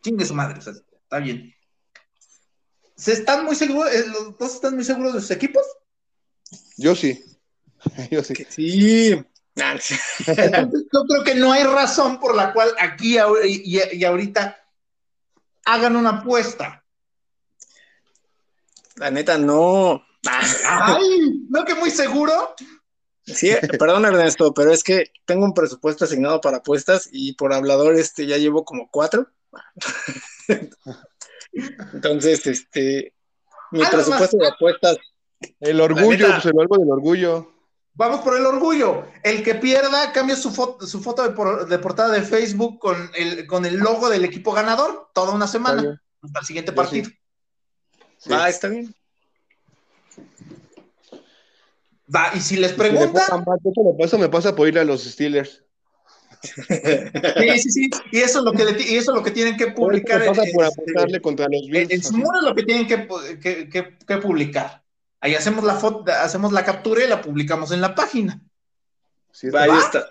[0.00, 1.52] Chingue su madre, está bien.
[2.94, 3.92] ¿Se están muy seguros?
[3.92, 5.64] Eh, ¿Los dos están muy seguros de sus equipos?
[6.76, 7.24] Yo sí.
[8.12, 8.34] Yo sí.
[8.48, 9.10] Sí.
[9.56, 14.60] yo creo que no hay razón por la cual aquí y, ahorita
[15.64, 16.84] hagan una apuesta.
[18.96, 20.04] La neta, no.
[20.68, 22.54] Ay, ¿no que muy seguro?
[23.24, 27.96] Sí, perdón Ernesto, pero es que tengo un presupuesto asignado para apuestas y por hablador
[27.96, 29.28] este ya llevo como cuatro.
[31.92, 33.14] Entonces, este,
[33.72, 34.96] mi presupuesto de apuestas.
[35.60, 37.52] El orgullo, pues el algo del orgullo.
[37.94, 39.04] Vamos por el orgullo.
[39.22, 43.64] El que pierda cambia su foto, su foto de, portada de Facebook con el, con
[43.66, 47.10] el logo del equipo ganador toda una semana hasta el siguiente partido.
[48.30, 48.94] Ah, está bien.
[52.14, 53.44] Va, y si les preguntan.
[53.98, 55.62] eso me pasa por ir a los Steelers.
[56.42, 57.90] Sí, sí, sí.
[58.12, 60.24] Y eso es lo que, y eso es lo que tienen que publicar.
[60.26, 61.90] Pasa por apostarle contra los Bills.
[61.90, 63.08] En su muro es lo que tienen que,
[63.40, 64.82] que, que, publicar.
[65.20, 68.40] Ahí hacemos la foto, hacemos la captura y la publicamos en la página.
[69.32, 70.08] Sí, va, ahí está.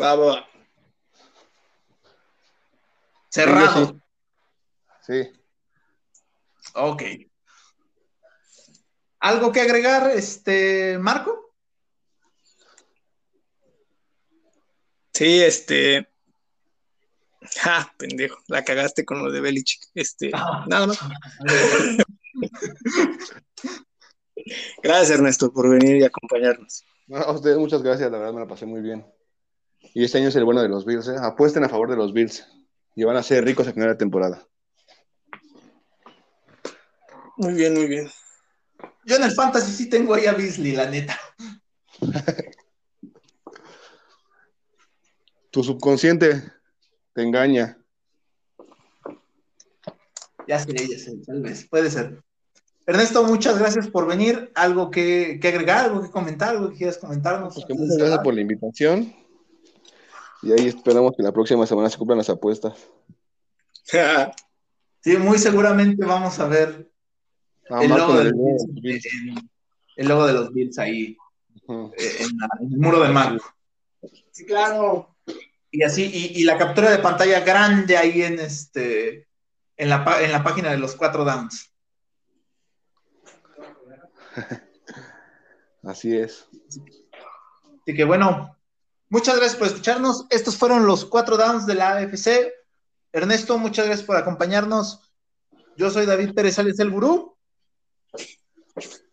[0.00, 0.46] Va, va.
[3.28, 4.00] Cerrado.
[5.06, 5.30] Sí.
[6.74, 7.02] Ok.
[9.20, 11.54] ¿Algo que agregar, este, Marco?
[15.12, 16.08] Sí, este.
[17.62, 19.82] Ja, pendejo, la cagaste con lo de Belichick.
[19.94, 20.64] Este, ah.
[20.68, 20.98] nada más.
[24.82, 26.84] gracias, Ernesto, por venir y acompañarnos.
[27.14, 29.06] a ustedes muchas gracias, la verdad me la pasé muy bien.
[29.94, 31.16] Y este año es el bueno de los Bills, ¿eh?
[31.20, 32.46] Apuesten a favor de los Bills
[32.94, 34.48] y van a ser ricos a final de temporada.
[37.36, 38.10] Muy bien, muy bien.
[39.04, 41.18] Yo en el fantasy sí tengo ahí a Beasley, la neta.
[45.50, 46.42] tu subconsciente
[47.12, 47.78] te engaña.
[50.48, 52.22] Ya sé, ya sé, tal vez, puede ser.
[52.86, 54.50] Ernesto, muchas gracias por venir.
[54.54, 57.54] ¿Algo que, agregar, algo que comentar, algo que quieras comentarnos?
[57.54, 59.14] Pues muchas gracias por la invitación.
[60.42, 62.74] Y ahí esperamos que la próxima semana se cumplan las apuestas.
[65.00, 66.91] sí, muy seguramente vamos a ver
[67.68, 69.06] el, logo de los Bills,
[69.96, 71.16] el, logo de los Bills ahí
[71.68, 73.44] eh, en, el muro de Marco.
[74.30, 75.16] Sí, claro.
[75.70, 79.26] Y así, y, la captura de pantalla grande ahí en este
[79.76, 81.72] en la, en la página de los cuatro downs.
[85.82, 86.46] Así es.
[87.80, 88.56] Así que bueno,
[89.08, 90.26] muchas gracias por escucharnos.
[90.30, 92.52] Estos fueron los cuatro downs de la AFC.
[93.12, 95.12] Ernesto, muchas gracias por acompañarnos.
[95.76, 97.31] Yo soy David Pérez Álvarez, el gurú.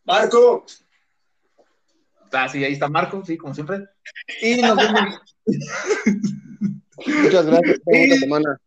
[0.10, 0.66] Marco.
[2.32, 3.88] Ah, sí, ahí está Marco, sí, como siempre.
[4.42, 5.20] Y nos vemos.
[7.24, 8.60] Muchas gracias por esta semana.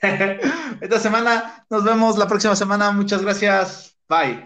[0.80, 2.90] Esta semana nos vemos la próxima semana.
[2.92, 3.96] Muchas gracias.
[4.08, 4.42] Bye.